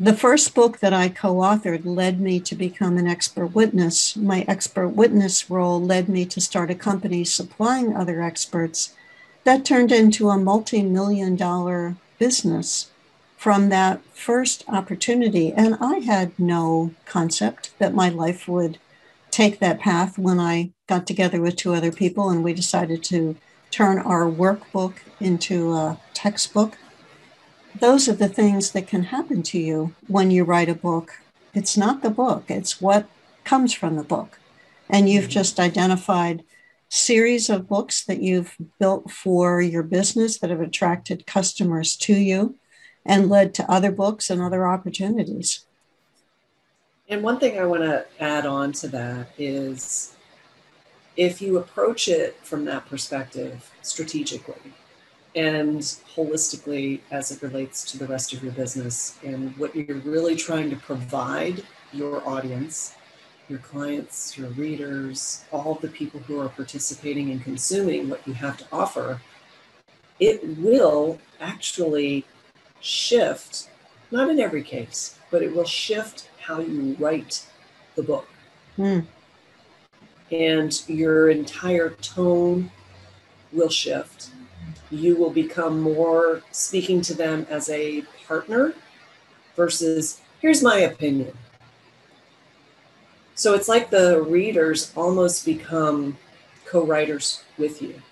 The 0.00 0.14
first 0.14 0.54
book 0.54 0.78
that 0.78 0.92
I 0.92 1.08
co 1.08 1.34
authored 1.34 1.84
led 1.84 2.20
me 2.20 2.38
to 2.40 2.54
become 2.54 2.98
an 2.98 3.08
expert 3.08 3.46
witness. 3.46 4.14
My 4.14 4.44
expert 4.46 4.90
witness 4.90 5.50
role 5.50 5.80
led 5.80 6.08
me 6.08 6.24
to 6.26 6.40
start 6.40 6.70
a 6.70 6.76
company 6.76 7.24
supplying 7.24 7.96
other 7.96 8.22
experts. 8.22 8.94
That 9.42 9.64
turned 9.64 9.90
into 9.90 10.28
a 10.28 10.38
multi 10.38 10.82
million 10.82 11.34
dollar 11.34 11.96
business 12.20 12.92
from 13.36 13.70
that 13.70 14.00
first 14.14 14.62
opportunity. 14.68 15.52
And 15.52 15.76
I 15.80 15.98
had 15.98 16.38
no 16.38 16.92
concept 17.04 17.72
that 17.80 17.92
my 17.92 18.08
life 18.08 18.46
would 18.46 18.78
take 19.32 19.58
that 19.58 19.80
path 19.80 20.16
when 20.16 20.38
I 20.38 20.70
got 20.86 21.08
together 21.08 21.40
with 21.40 21.56
two 21.56 21.74
other 21.74 21.90
people 21.90 22.30
and 22.30 22.44
we 22.44 22.52
decided 22.52 23.02
to 23.04 23.36
turn 23.72 23.98
our 23.98 24.30
workbook 24.30 24.94
into 25.18 25.72
a 25.72 25.98
textbook 26.14 26.78
those 27.80 28.08
are 28.08 28.14
the 28.14 28.28
things 28.28 28.72
that 28.72 28.86
can 28.86 29.04
happen 29.04 29.42
to 29.44 29.58
you 29.58 29.94
when 30.06 30.30
you 30.30 30.44
write 30.44 30.68
a 30.68 30.74
book. 30.74 31.20
It's 31.54 31.76
not 31.76 32.02
the 32.02 32.10
book, 32.10 32.44
it's 32.48 32.80
what 32.80 33.08
comes 33.44 33.72
from 33.72 33.96
the 33.96 34.04
book. 34.04 34.38
And 34.90 35.08
you've 35.08 35.24
mm-hmm. 35.24 35.30
just 35.30 35.60
identified 35.60 36.44
series 36.88 37.50
of 37.50 37.68
books 37.68 38.04
that 38.04 38.22
you've 38.22 38.56
built 38.78 39.10
for 39.10 39.60
your 39.60 39.82
business 39.82 40.38
that 40.38 40.50
have 40.50 40.60
attracted 40.60 41.26
customers 41.26 41.96
to 41.96 42.14
you 42.14 42.56
and 43.04 43.28
led 43.28 43.54
to 43.54 43.70
other 43.70 43.90
books 43.90 44.30
and 44.30 44.40
other 44.40 44.66
opportunities. 44.66 45.66
And 47.08 47.22
one 47.22 47.38
thing 47.38 47.58
I 47.58 47.64
want 47.64 47.82
to 47.82 48.06
add 48.20 48.46
on 48.46 48.72
to 48.72 48.88
that 48.88 49.28
is 49.38 50.14
if 51.16 51.40
you 51.42 51.58
approach 51.58 52.08
it 52.08 52.38
from 52.42 52.64
that 52.66 52.86
perspective 52.86 53.70
strategically, 53.82 54.74
and 55.34 55.80
holistically 56.16 57.00
as 57.10 57.30
it 57.30 57.42
relates 57.42 57.84
to 57.84 57.98
the 57.98 58.06
rest 58.06 58.32
of 58.32 58.42
your 58.42 58.52
business 58.52 59.18
and 59.24 59.56
what 59.56 59.74
you're 59.74 59.98
really 59.98 60.34
trying 60.34 60.70
to 60.70 60.76
provide 60.76 61.62
your 61.92 62.26
audience, 62.28 62.94
your 63.48 63.58
clients, 63.58 64.36
your 64.36 64.48
readers, 64.50 65.44
all 65.52 65.74
the 65.74 65.88
people 65.88 66.20
who 66.20 66.40
are 66.40 66.48
participating 66.48 67.30
and 67.30 67.42
consuming 67.42 68.08
what 68.08 68.26
you 68.26 68.34
have 68.34 68.56
to 68.56 68.64
offer, 68.72 69.20
it 70.18 70.58
will 70.58 71.18
actually 71.40 72.24
shift, 72.80 73.68
not 74.10 74.28
in 74.30 74.40
every 74.40 74.62
case, 74.62 75.18
but 75.30 75.42
it 75.42 75.54
will 75.54 75.64
shift 75.64 76.30
how 76.40 76.60
you 76.60 76.96
write 76.98 77.46
the 77.94 78.02
book. 78.02 78.28
Mm. 78.76 79.06
And 80.30 80.88
your 80.88 81.30
entire 81.30 81.90
tone 81.90 82.70
will 83.52 83.70
shift 83.70 84.30
you 84.90 85.16
will 85.16 85.30
become 85.30 85.80
more 85.80 86.42
speaking 86.50 87.00
to 87.02 87.14
them 87.14 87.46
as 87.50 87.68
a 87.70 88.02
partner 88.26 88.74
versus 89.56 90.20
here's 90.40 90.62
my 90.62 90.78
opinion. 90.78 91.36
So 93.34 93.54
it's 93.54 93.68
like 93.68 93.90
the 93.90 94.22
readers 94.22 94.92
almost 94.96 95.44
become 95.44 96.18
co 96.64 96.84
writers 96.84 97.44
with 97.56 97.80
you 97.80 98.02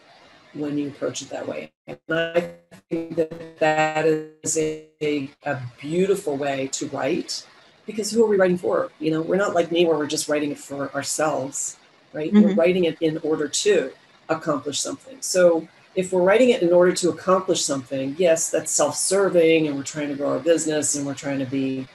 when 0.54 0.78
you 0.78 0.88
approach 0.88 1.22
it 1.22 1.30
that 1.30 1.46
way. 1.46 1.72
And 1.86 1.98
I 2.08 2.52
think 2.88 3.16
that 3.16 3.58
that 3.58 4.06
is 4.06 4.58
a, 4.58 5.30
a, 5.44 5.60
beautiful 5.80 6.36
way 6.36 6.68
to 6.72 6.88
write 6.88 7.46
because 7.86 8.10
who 8.10 8.24
are 8.24 8.28
we 8.28 8.36
writing 8.36 8.58
for? 8.58 8.90
You 8.98 9.10
know, 9.12 9.22
we're 9.22 9.36
not 9.36 9.54
like 9.54 9.70
me 9.70 9.84
where 9.84 9.96
we're 9.96 10.06
just 10.06 10.28
writing 10.28 10.50
it 10.50 10.58
for 10.58 10.92
ourselves, 10.94 11.76
right? 12.12 12.32
Mm-hmm. 12.32 12.42
We're 12.42 12.54
writing 12.54 12.84
it 12.84 12.96
in 13.00 13.18
order 13.18 13.48
to 13.48 13.92
accomplish 14.28 14.80
something. 14.80 15.18
So 15.20 15.68
if 15.96 16.12
we're 16.12 16.22
writing 16.22 16.50
it 16.50 16.62
in 16.62 16.72
order 16.72 16.92
to 16.92 17.08
accomplish 17.08 17.64
something, 17.64 18.14
yes, 18.18 18.50
that's 18.50 18.70
self-serving 18.70 19.66
and 19.66 19.76
we're 19.76 19.82
trying 19.82 20.08
to 20.08 20.14
grow 20.14 20.32
our 20.32 20.38
business 20.38 20.94
and 20.94 21.06
we're 21.06 21.14
trying 21.14 21.38
to 21.38 21.46
be, 21.46 21.88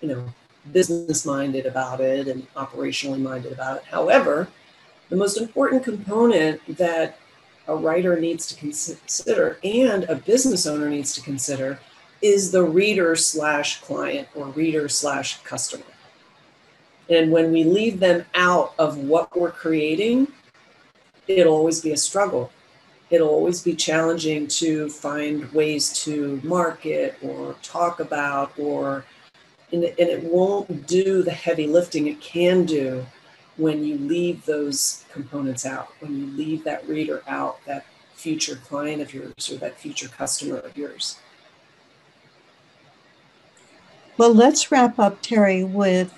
you 0.00 0.08
know, 0.08 0.24
business 0.72 1.24
minded 1.24 1.64
about 1.64 2.00
it 2.00 2.26
and 2.26 2.52
operationally 2.54 3.20
minded 3.20 3.52
about 3.52 3.76
it. 3.76 3.84
However, 3.84 4.48
the 5.10 5.16
most 5.16 5.36
important 5.36 5.84
component 5.84 6.60
that 6.76 7.18
a 7.68 7.76
writer 7.76 8.18
needs 8.18 8.46
to 8.48 8.56
consider 8.56 9.58
and 9.62 10.04
a 10.04 10.16
business 10.16 10.66
owner 10.66 10.90
needs 10.90 11.14
to 11.14 11.20
consider 11.20 11.78
is 12.20 12.50
the 12.50 12.64
reader 12.64 13.14
slash 13.14 13.80
client 13.80 14.26
or 14.34 14.46
reader 14.46 14.88
slash 14.88 15.40
customer. 15.44 15.84
And 17.08 17.30
when 17.30 17.52
we 17.52 17.62
leave 17.62 18.00
them 18.00 18.24
out 18.34 18.74
of 18.76 18.98
what 18.98 19.38
we're 19.38 19.52
creating, 19.52 20.26
it'll 21.28 21.54
always 21.54 21.80
be 21.80 21.92
a 21.92 21.96
struggle 21.96 22.50
it'll 23.10 23.28
always 23.28 23.62
be 23.62 23.74
challenging 23.74 24.46
to 24.48 24.88
find 24.88 25.50
ways 25.52 25.92
to 26.04 26.40
market 26.42 27.16
or 27.22 27.54
talk 27.62 28.00
about 28.00 28.52
or 28.58 29.04
and 29.72 29.84
it, 29.84 29.98
and 29.98 30.08
it 30.08 30.22
won't 30.24 30.86
do 30.86 31.22
the 31.22 31.30
heavy 31.30 31.66
lifting 31.66 32.06
it 32.06 32.20
can 32.20 32.64
do 32.64 33.04
when 33.56 33.84
you 33.84 33.96
leave 33.98 34.44
those 34.44 35.04
components 35.12 35.64
out 35.64 35.88
when 36.00 36.16
you 36.16 36.26
leave 36.26 36.64
that 36.64 36.86
reader 36.88 37.22
out 37.26 37.64
that 37.66 37.84
future 38.14 38.56
client 38.56 39.02
of 39.02 39.12
yours 39.12 39.50
or 39.50 39.56
that 39.56 39.78
future 39.78 40.08
customer 40.08 40.58
of 40.58 40.76
yours. 40.76 41.18
Well 44.16 44.34
let's 44.34 44.72
wrap 44.72 44.98
up 44.98 45.22
terry 45.22 45.62
with 45.62 46.12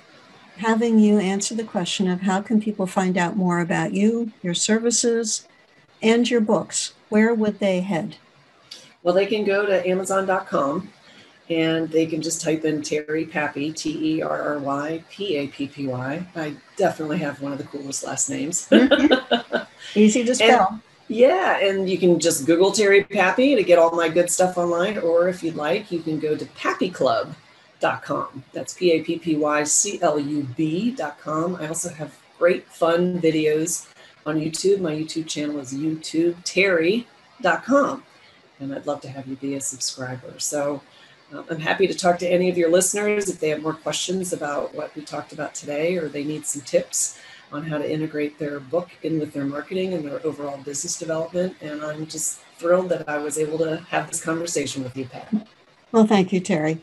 having 0.58 0.98
you 0.98 1.18
answer 1.18 1.54
the 1.54 1.64
question 1.64 2.08
of 2.08 2.22
how 2.22 2.40
can 2.40 2.60
people 2.60 2.86
find 2.86 3.16
out 3.18 3.36
more 3.36 3.60
about 3.60 3.92
you 3.92 4.32
your 4.42 4.54
services 4.54 5.47
and 6.02 6.28
your 6.28 6.40
books, 6.40 6.94
where 7.08 7.34
would 7.34 7.58
they 7.58 7.80
head? 7.80 8.16
Well, 9.02 9.14
they 9.14 9.26
can 9.26 9.44
go 9.44 9.66
to 9.66 9.86
Amazon.com 9.86 10.90
and 11.50 11.88
they 11.88 12.06
can 12.06 12.20
just 12.20 12.42
type 12.42 12.64
in 12.64 12.82
Terry 12.82 13.24
Pappy, 13.24 13.72
T 13.72 14.16
E 14.16 14.22
R 14.22 14.42
R 14.42 14.58
Y 14.58 15.02
P 15.10 15.36
A 15.36 15.46
P 15.48 15.66
P 15.66 15.86
Y. 15.86 16.26
I 16.36 16.54
definitely 16.76 17.18
have 17.18 17.40
one 17.40 17.52
of 17.52 17.58
the 17.58 17.64
coolest 17.64 18.04
last 18.04 18.28
names. 18.28 18.68
Mm-hmm. 18.68 19.64
Easy 19.98 20.24
to 20.24 20.34
spell. 20.34 20.68
And, 20.70 20.80
yeah, 21.08 21.58
and 21.58 21.88
you 21.88 21.96
can 21.96 22.20
just 22.20 22.44
Google 22.44 22.70
Terry 22.70 23.04
Pappy 23.04 23.54
to 23.54 23.62
get 23.62 23.78
all 23.78 23.92
my 23.92 24.10
good 24.10 24.30
stuff 24.30 24.58
online, 24.58 24.98
or 24.98 25.28
if 25.28 25.42
you'd 25.42 25.54
like, 25.54 25.90
you 25.90 26.00
can 26.00 26.20
go 26.20 26.36
to 26.36 26.44
pappyclub.com. 26.44 28.44
That's 28.52 28.74
P 28.74 28.92
A 28.92 29.02
P 29.02 29.18
P 29.18 29.36
Y 29.36 29.64
C 29.64 29.98
L 30.02 30.18
U 30.18 30.46
B.com. 30.56 31.56
I 31.56 31.68
also 31.68 31.88
have 31.88 32.14
great 32.38 32.68
fun 32.68 33.20
videos 33.20 33.88
on 34.26 34.40
YouTube. 34.40 34.80
My 34.80 34.92
YouTube 34.92 35.26
channel 35.26 35.58
is 35.58 35.74
youtubeterry.com. 35.74 38.04
And 38.60 38.74
I'd 38.74 38.86
love 38.86 39.00
to 39.02 39.08
have 39.08 39.26
you 39.26 39.36
be 39.36 39.54
a 39.54 39.60
subscriber. 39.60 40.34
So 40.38 40.82
uh, 41.32 41.44
I'm 41.50 41.60
happy 41.60 41.86
to 41.86 41.94
talk 41.94 42.18
to 42.18 42.28
any 42.28 42.50
of 42.50 42.58
your 42.58 42.70
listeners 42.70 43.28
if 43.28 43.38
they 43.38 43.50
have 43.50 43.62
more 43.62 43.74
questions 43.74 44.32
about 44.32 44.74
what 44.74 44.94
we 44.96 45.02
talked 45.02 45.32
about 45.32 45.54
today 45.54 45.96
or 45.96 46.08
they 46.08 46.24
need 46.24 46.46
some 46.46 46.62
tips 46.62 47.18
on 47.52 47.64
how 47.64 47.78
to 47.78 47.90
integrate 47.90 48.38
their 48.38 48.60
book 48.60 48.90
in 49.02 49.18
with 49.18 49.32
their 49.32 49.44
marketing 49.44 49.94
and 49.94 50.04
their 50.04 50.24
overall 50.26 50.58
business 50.58 50.98
development. 50.98 51.56
And 51.60 51.82
I'm 51.82 52.06
just 52.06 52.40
thrilled 52.58 52.88
that 52.90 53.08
I 53.08 53.18
was 53.18 53.38
able 53.38 53.58
to 53.58 53.78
have 53.88 54.08
this 54.08 54.22
conversation 54.22 54.82
with 54.82 54.96
you, 54.96 55.06
Pat. 55.06 55.32
Well, 55.92 56.06
thank 56.06 56.32
you, 56.32 56.40
Terry. 56.40 56.78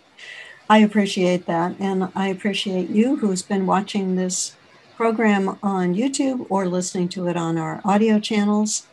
I 0.69 0.80
appreciate 0.80 1.45
that. 1.45 1.76
And 1.80 2.10
I 2.15 2.30
appreciate 2.30 2.89
you 2.89 3.17
who's 3.17 3.43
been 3.43 3.65
watching 3.65 4.15
this 4.15 4.56
program 4.95 5.58
on 5.62 5.93
YouTube 5.93 6.45
or 6.49 6.67
listening 6.67 7.10
to 7.10 7.27
it 7.27 7.36
on 7.36 7.58
our 7.58 7.81
audio 7.84 8.19
channels. 8.19 8.88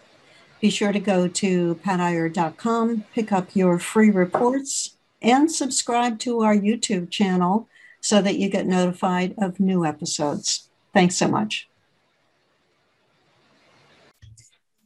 Be 0.60 0.68
sure 0.68 0.92
to 0.92 0.98
go 0.98 1.28
to 1.28 1.76
patiyer.com, 1.76 3.04
pick 3.14 3.32
up 3.32 3.54
your 3.54 3.78
free 3.78 4.10
reports, 4.10 4.96
and 5.20 5.50
subscribe 5.50 6.18
to 6.20 6.42
our 6.42 6.56
YouTube 6.56 7.10
channel 7.10 7.68
so 8.00 8.20
that 8.20 8.36
you 8.36 8.48
get 8.48 8.66
notified 8.66 9.34
of 9.38 9.60
new 9.60 9.84
episodes. 9.84 10.68
Thanks 10.92 11.16
so 11.16 11.28
much. 11.28 11.68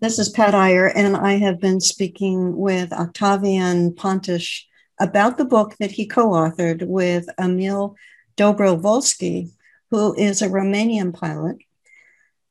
This 0.01 0.19
is 0.19 0.29
Pat 0.29 0.55
Iyer, 0.55 0.89
and 0.89 1.17
I 1.17 1.39
have 1.39 1.59
been 1.59 1.81
speaking 1.81 2.59
with 2.59 2.93
Octavian 2.93 3.93
Pontish 3.93 4.65
about 5.01 5.39
the 5.39 5.47
book 5.47 5.77
that 5.81 5.93
he 5.93 6.07
co 6.07 6.29
authored 6.29 6.87
with 6.87 7.27
Emil 7.39 7.97
Dobrovolsky 8.37 9.53
who 9.91 10.15
is 10.15 10.43
a 10.43 10.49
Romanian 10.49 11.15
pilot. 11.15 11.59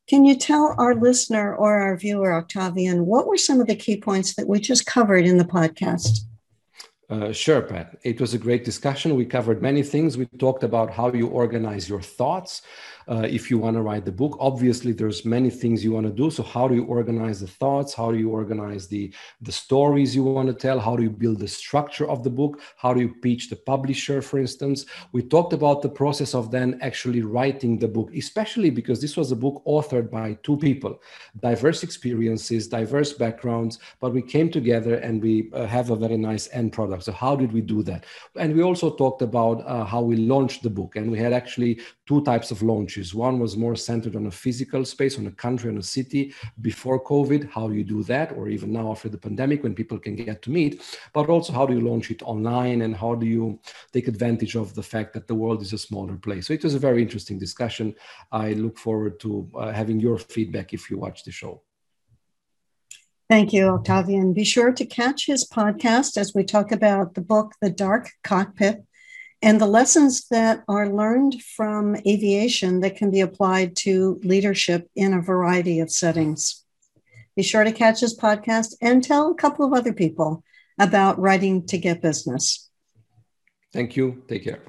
Can 0.07 0.23
you 0.23 0.37
tell 0.37 0.75
our 0.77 0.93
listener 0.93 1.55
or 1.55 1.81
our 1.81 1.97
viewer, 1.97 2.33
Octavian, 2.33 3.05
what 3.05 3.25
were 3.25 3.37
some 3.37 3.59
of 3.59 3.67
the 3.67 3.75
key 3.75 3.99
points 3.99 4.35
that 4.35 4.47
we 4.47 4.59
just 4.59 4.85
covered 4.85 5.25
in 5.25 5.37
the 5.37 5.45
podcast? 5.45 6.19
Uh, 7.09 7.31
sure, 7.31 7.61
Pat. 7.61 7.97
It 8.03 8.19
was 8.19 8.33
a 8.33 8.37
great 8.39 8.63
discussion. 8.63 9.15
We 9.15 9.25
covered 9.25 9.61
many 9.61 9.83
things. 9.83 10.17
We 10.17 10.25
talked 10.39 10.63
about 10.63 10.91
how 10.91 11.11
you 11.13 11.27
organize 11.27 11.87
your 11.87 12.01
thoughts 12.01 12.63
uh, 13.07 13.27
if 13.29 13.49
you 13.49 13.57
want 13.57 13.75
to 13.75 13.81
write 13.81 14.05
the 14.05 14.11
book. 14.11 14.37
Obviously, 14.39 14.91
there's 14.91 15.25
many 15.25 15.49
things 15.49 15.83
you 15.83 15.91
want 15.91 16.05
to 16.05 16.11
do. 16.11 16.29
So, 16.29 16.43
how 16.43 16.67
do 16.67 16.75
you 16.75 16.85
organize 16.85 17.39
the 17.39 17.47
thoughts? 17.47 17.93
How 17.93 18.11
do 18.11 18.17
you 18.17 18.29
organize 18.29 18.87
the 18.87 19.13
the 19.41 19.51
stories 19.51 20.15
you 20.15 20.23
want 20.23 20.47
to 20.47 20.53
tell? 20.53 20.79
How 20.79 20.95
do 20.95 21.03
you 21.03 21.09
build 21.09 21.39
the 21.39 21.47
structure 21.47 22.07
of 22.09 22.23
the 22.23 22.29
book? 22.29 22.61
How 22.77 22.93
do 22.93 23.01
you 23.01 23.13
pitch 23.21 23.49
the 23.49 23.55
publisher, 23.55 24.21
for 24.21 24.39
instance? 24.39 24.85
We 25.11 25.21
talked 25.21 25.53
about 25.53 25.81
the 25.81 25.89
process 25.89 26.33
of 26.33 26.51
then 26.51 26.79
actually 26.81 27.21
writing 27.21 27.77
the 27.77 27.87
book, 27.87 28.13
especially 28.15 28.69
because 28.69 29.01
this 29.01 29.17
was 29.17 29.31
a 29.31 29.35
book 29.35 29.63
authored 29.65 30.09
by 30.09 30.37
two 30.43 30.57
people, 30.57 31.01
diverse 31.41 31.83
experiences, 31.83 32.67
diverse 32.67 33.13
backgrounds, 33.13 33.79
but 33.99 34.13
we 34.13 34.21
came 34.21 34.49
together 34.49 34.95
and 34.95 35.21
we 35.21 35.49
uh, 35.53 35.65
have 35.65 35.89
a 35.89 35.95
very 35.95 36.17
nice 36.17 36.49
end 36.53 36.73
product. 36.73 37.03
So, 37.03 37.11
how 37.11 37.35
did 37.35 37.51
we 37.51 37.61
do 37.61 37.83
that? 37.83 38.05
And 38.35 38.55
we 38.55 38.63
also 38.63 38.95
talked 38.95 39.21
about 39.21 39.65
uh, 39.65 39.85
how 39.85 40.01
we 40.01 40.15
launched 40.15 40.63
the 40.63 40.69
book, 40.69 40.95
and 40.95 41.11
we 41.11 41.19
had 41.19 41.33
actually 41.33 41.79
two 42.05 42.23
types 42.23 42.51
of 42.51 42.61
launches. 42.95 43.13
One 43.13 43.39
was 43.39 43.57
more 43.57 43.75
centered 43.75 44.15
on 44.15 44.27
a 44.27 44.31
physical 44.31 44.85
space, 44.85 45.17
on 45.17 45.27
a 45.27 45.31
country, 45.31 45.69
on 45.69 45.77
a 45.77 45.83
city 45.83 46.33
before 46.61 47.03
COVID. 47.03 47.49
How 47.51 47.69
you 47.69 47.83
do 47.83 48.03
that? 48.03 48.31
Or 48.33 48.47
even 48.47 48.71
now 48.71 48.91
after 48.91 49.09
the 49.09 49.17
pandemic 49.17 49.63
when 49.63 49.75
people 49.75 49.99
can 49.99 50.15
get 50.15 50.41
to 50.43 50.51
meet. 50.51 50.81
But 51.13 51.29
also, 51.29 51.53
how 51.53 51.65
do 51.65 51.73
you 51.73 51.81
launch 51.81 52.11
it 52.11 52.21
online 52.23 52.81
and 52.81 52.95
how 52.95 53.15
do 53.15 53.25
you 53.25 53.59
take 53.91 54.07
advantage 54.07 54.55
of 54.55 54.73
the 54.73 54.83
fact 54.83 55.13
that 55.13 55.27
the 55.27 55.35
world 55.35 55.61
is 55.61 55.73
a 55.73 55.77
smaller 55.77 56.17
place? 56.17 56.47
So 56.47 56.53
it 56.53 56.63
was 56.63 56.75
a 56.75 56.79
very 56.79 57.01
interesting 57.01 57.39
discussion. 57.39 57.95
I 58.31 58.53
look 58.53 58.77
forward 58.77 59.19
to 59.21 59.49
uh, 59.55 59.71
having 59.71 59.99
your 59.99 60.17
feedback 60.17 60.73
if 60.73 60.89
you 60.89 60.97
watch 60.97 61.23
the 61.23 61.31
show. 61.31 61.61
Thank 63.27 63.53
you, 63.53 63.69
Octavian. 63.69 64.33
Be 64.33 64.43
sure 64.43 64.71
to 64.71 64.85
catch 64.85 65.25
his 65.25 65.49
podcast 65.49 66.15
as 66.15 66.33
we 66.35 66.43
talk 66.43 66.71
about 66.71 67.15
the 67.15 67.21
book, 67.21 67.53
The 67.59 67.71
Dark 67.71 68.11
Cockpit 68.23 68.85
and 69.45 69.61
the 69.61 69.67
lessons 69.67 70.27
that 70.29 70.63
are 70.67 70.89
learned 70.89 71.39
from 71.43 71.95
aviation 71.97 72.79
that 72.79 72.95
can 72.95 73.11
be 73.11 73.21
applied 73.21 73.75
to 73.75 74.19
leadership 74.23 74.89
in 74.95 75.13
a 75.13 75.21
variety 75.21 75.79
of 75.79 75.91
settings. 75.91 76.65
Be 77.35 77.43
sure 77.43 77.63
to 77.63 77.71
catch 77.71 78.01
this 78.01 78.17
podcast 78.17 78.73
and 78.81 79.03
tell 79.03 79.29
a 79.29 79.35
couple 79.35 79.63
of 79.63 79.71
other 79.71 79.93
people 79.93 80.43
about 80.79 81.19
writing 81.19 81.63
to 81.67 81.77
get 81.77 82.01
business. 82.01 82.71
Thank 83.71 83.95
you. 83.95 84.23
Take 84.27 84.45
care. 84.45 84.61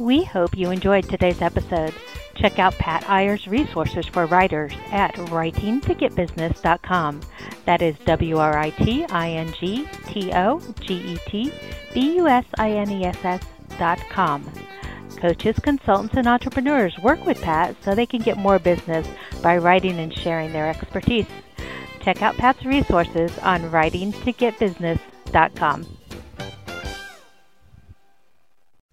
We 0.00 0.24
hope 0.24 0.56
you 0.56 0.72
enjoyed 0.72 1.08
today's 1.08 1.40
episode. 1.40 1.94
Check 2.36 2.58
out 2.58 2.74
Pat 2.74 3.04
Iyer's 3.04 3.46
resources 3.46 4.06
for 4.06 4.26
writers 4.26 4.72
at 4.90 5.14
writingtogetbusiness.com. 5.14 7.20
That 7.64 7.80
is 7.82 7.96
W 8.04 8.38
R 8.38 8.58
I 8.58 8.70
T 8.70 9.04
I 9.06 9.30
N 9.30 9.54
G 9.58 9.88
T 10.06 10.32
O 10.32 10.60
G 10.80 10.94
E 10.94 11.18
T 11.26 11.52
B 11.94 12.16
U 12.16 12.26
S 12.28 12.44
I 12.58 12.72
N 12.72 12.90
E 12.90 13.04
S 13.04 13.24
S 13.24 13.42
dot 13.78 14.00
com. 14.10 14.44
Coaches, 15.16 15.58
consultants, 15.60 16.16
and 16.16 16.26
entrepreneurs 16.28 16.98
work 17.02 17.24
with 17.24 17.40
Pat 17.40 17.74
so 17.82 17.94
they 17.94 18.04
can 18.06 18.20
get 18.20 18.36
more 18.36 18.58
business 18.58 19.08
by 19.42 19.56
writing 19.56 19.98
and 19.98 20.12
sharing 20.12 20.52
their 20.52 20.68
expertise. 20.68 21.24
Check 22.02 22.20
out 22.22 22.36
Pat's 22.36 22.62
resources 22.64 23.36
on 23.38 23.62
writingtogetbusiness.com. 23.62 25.86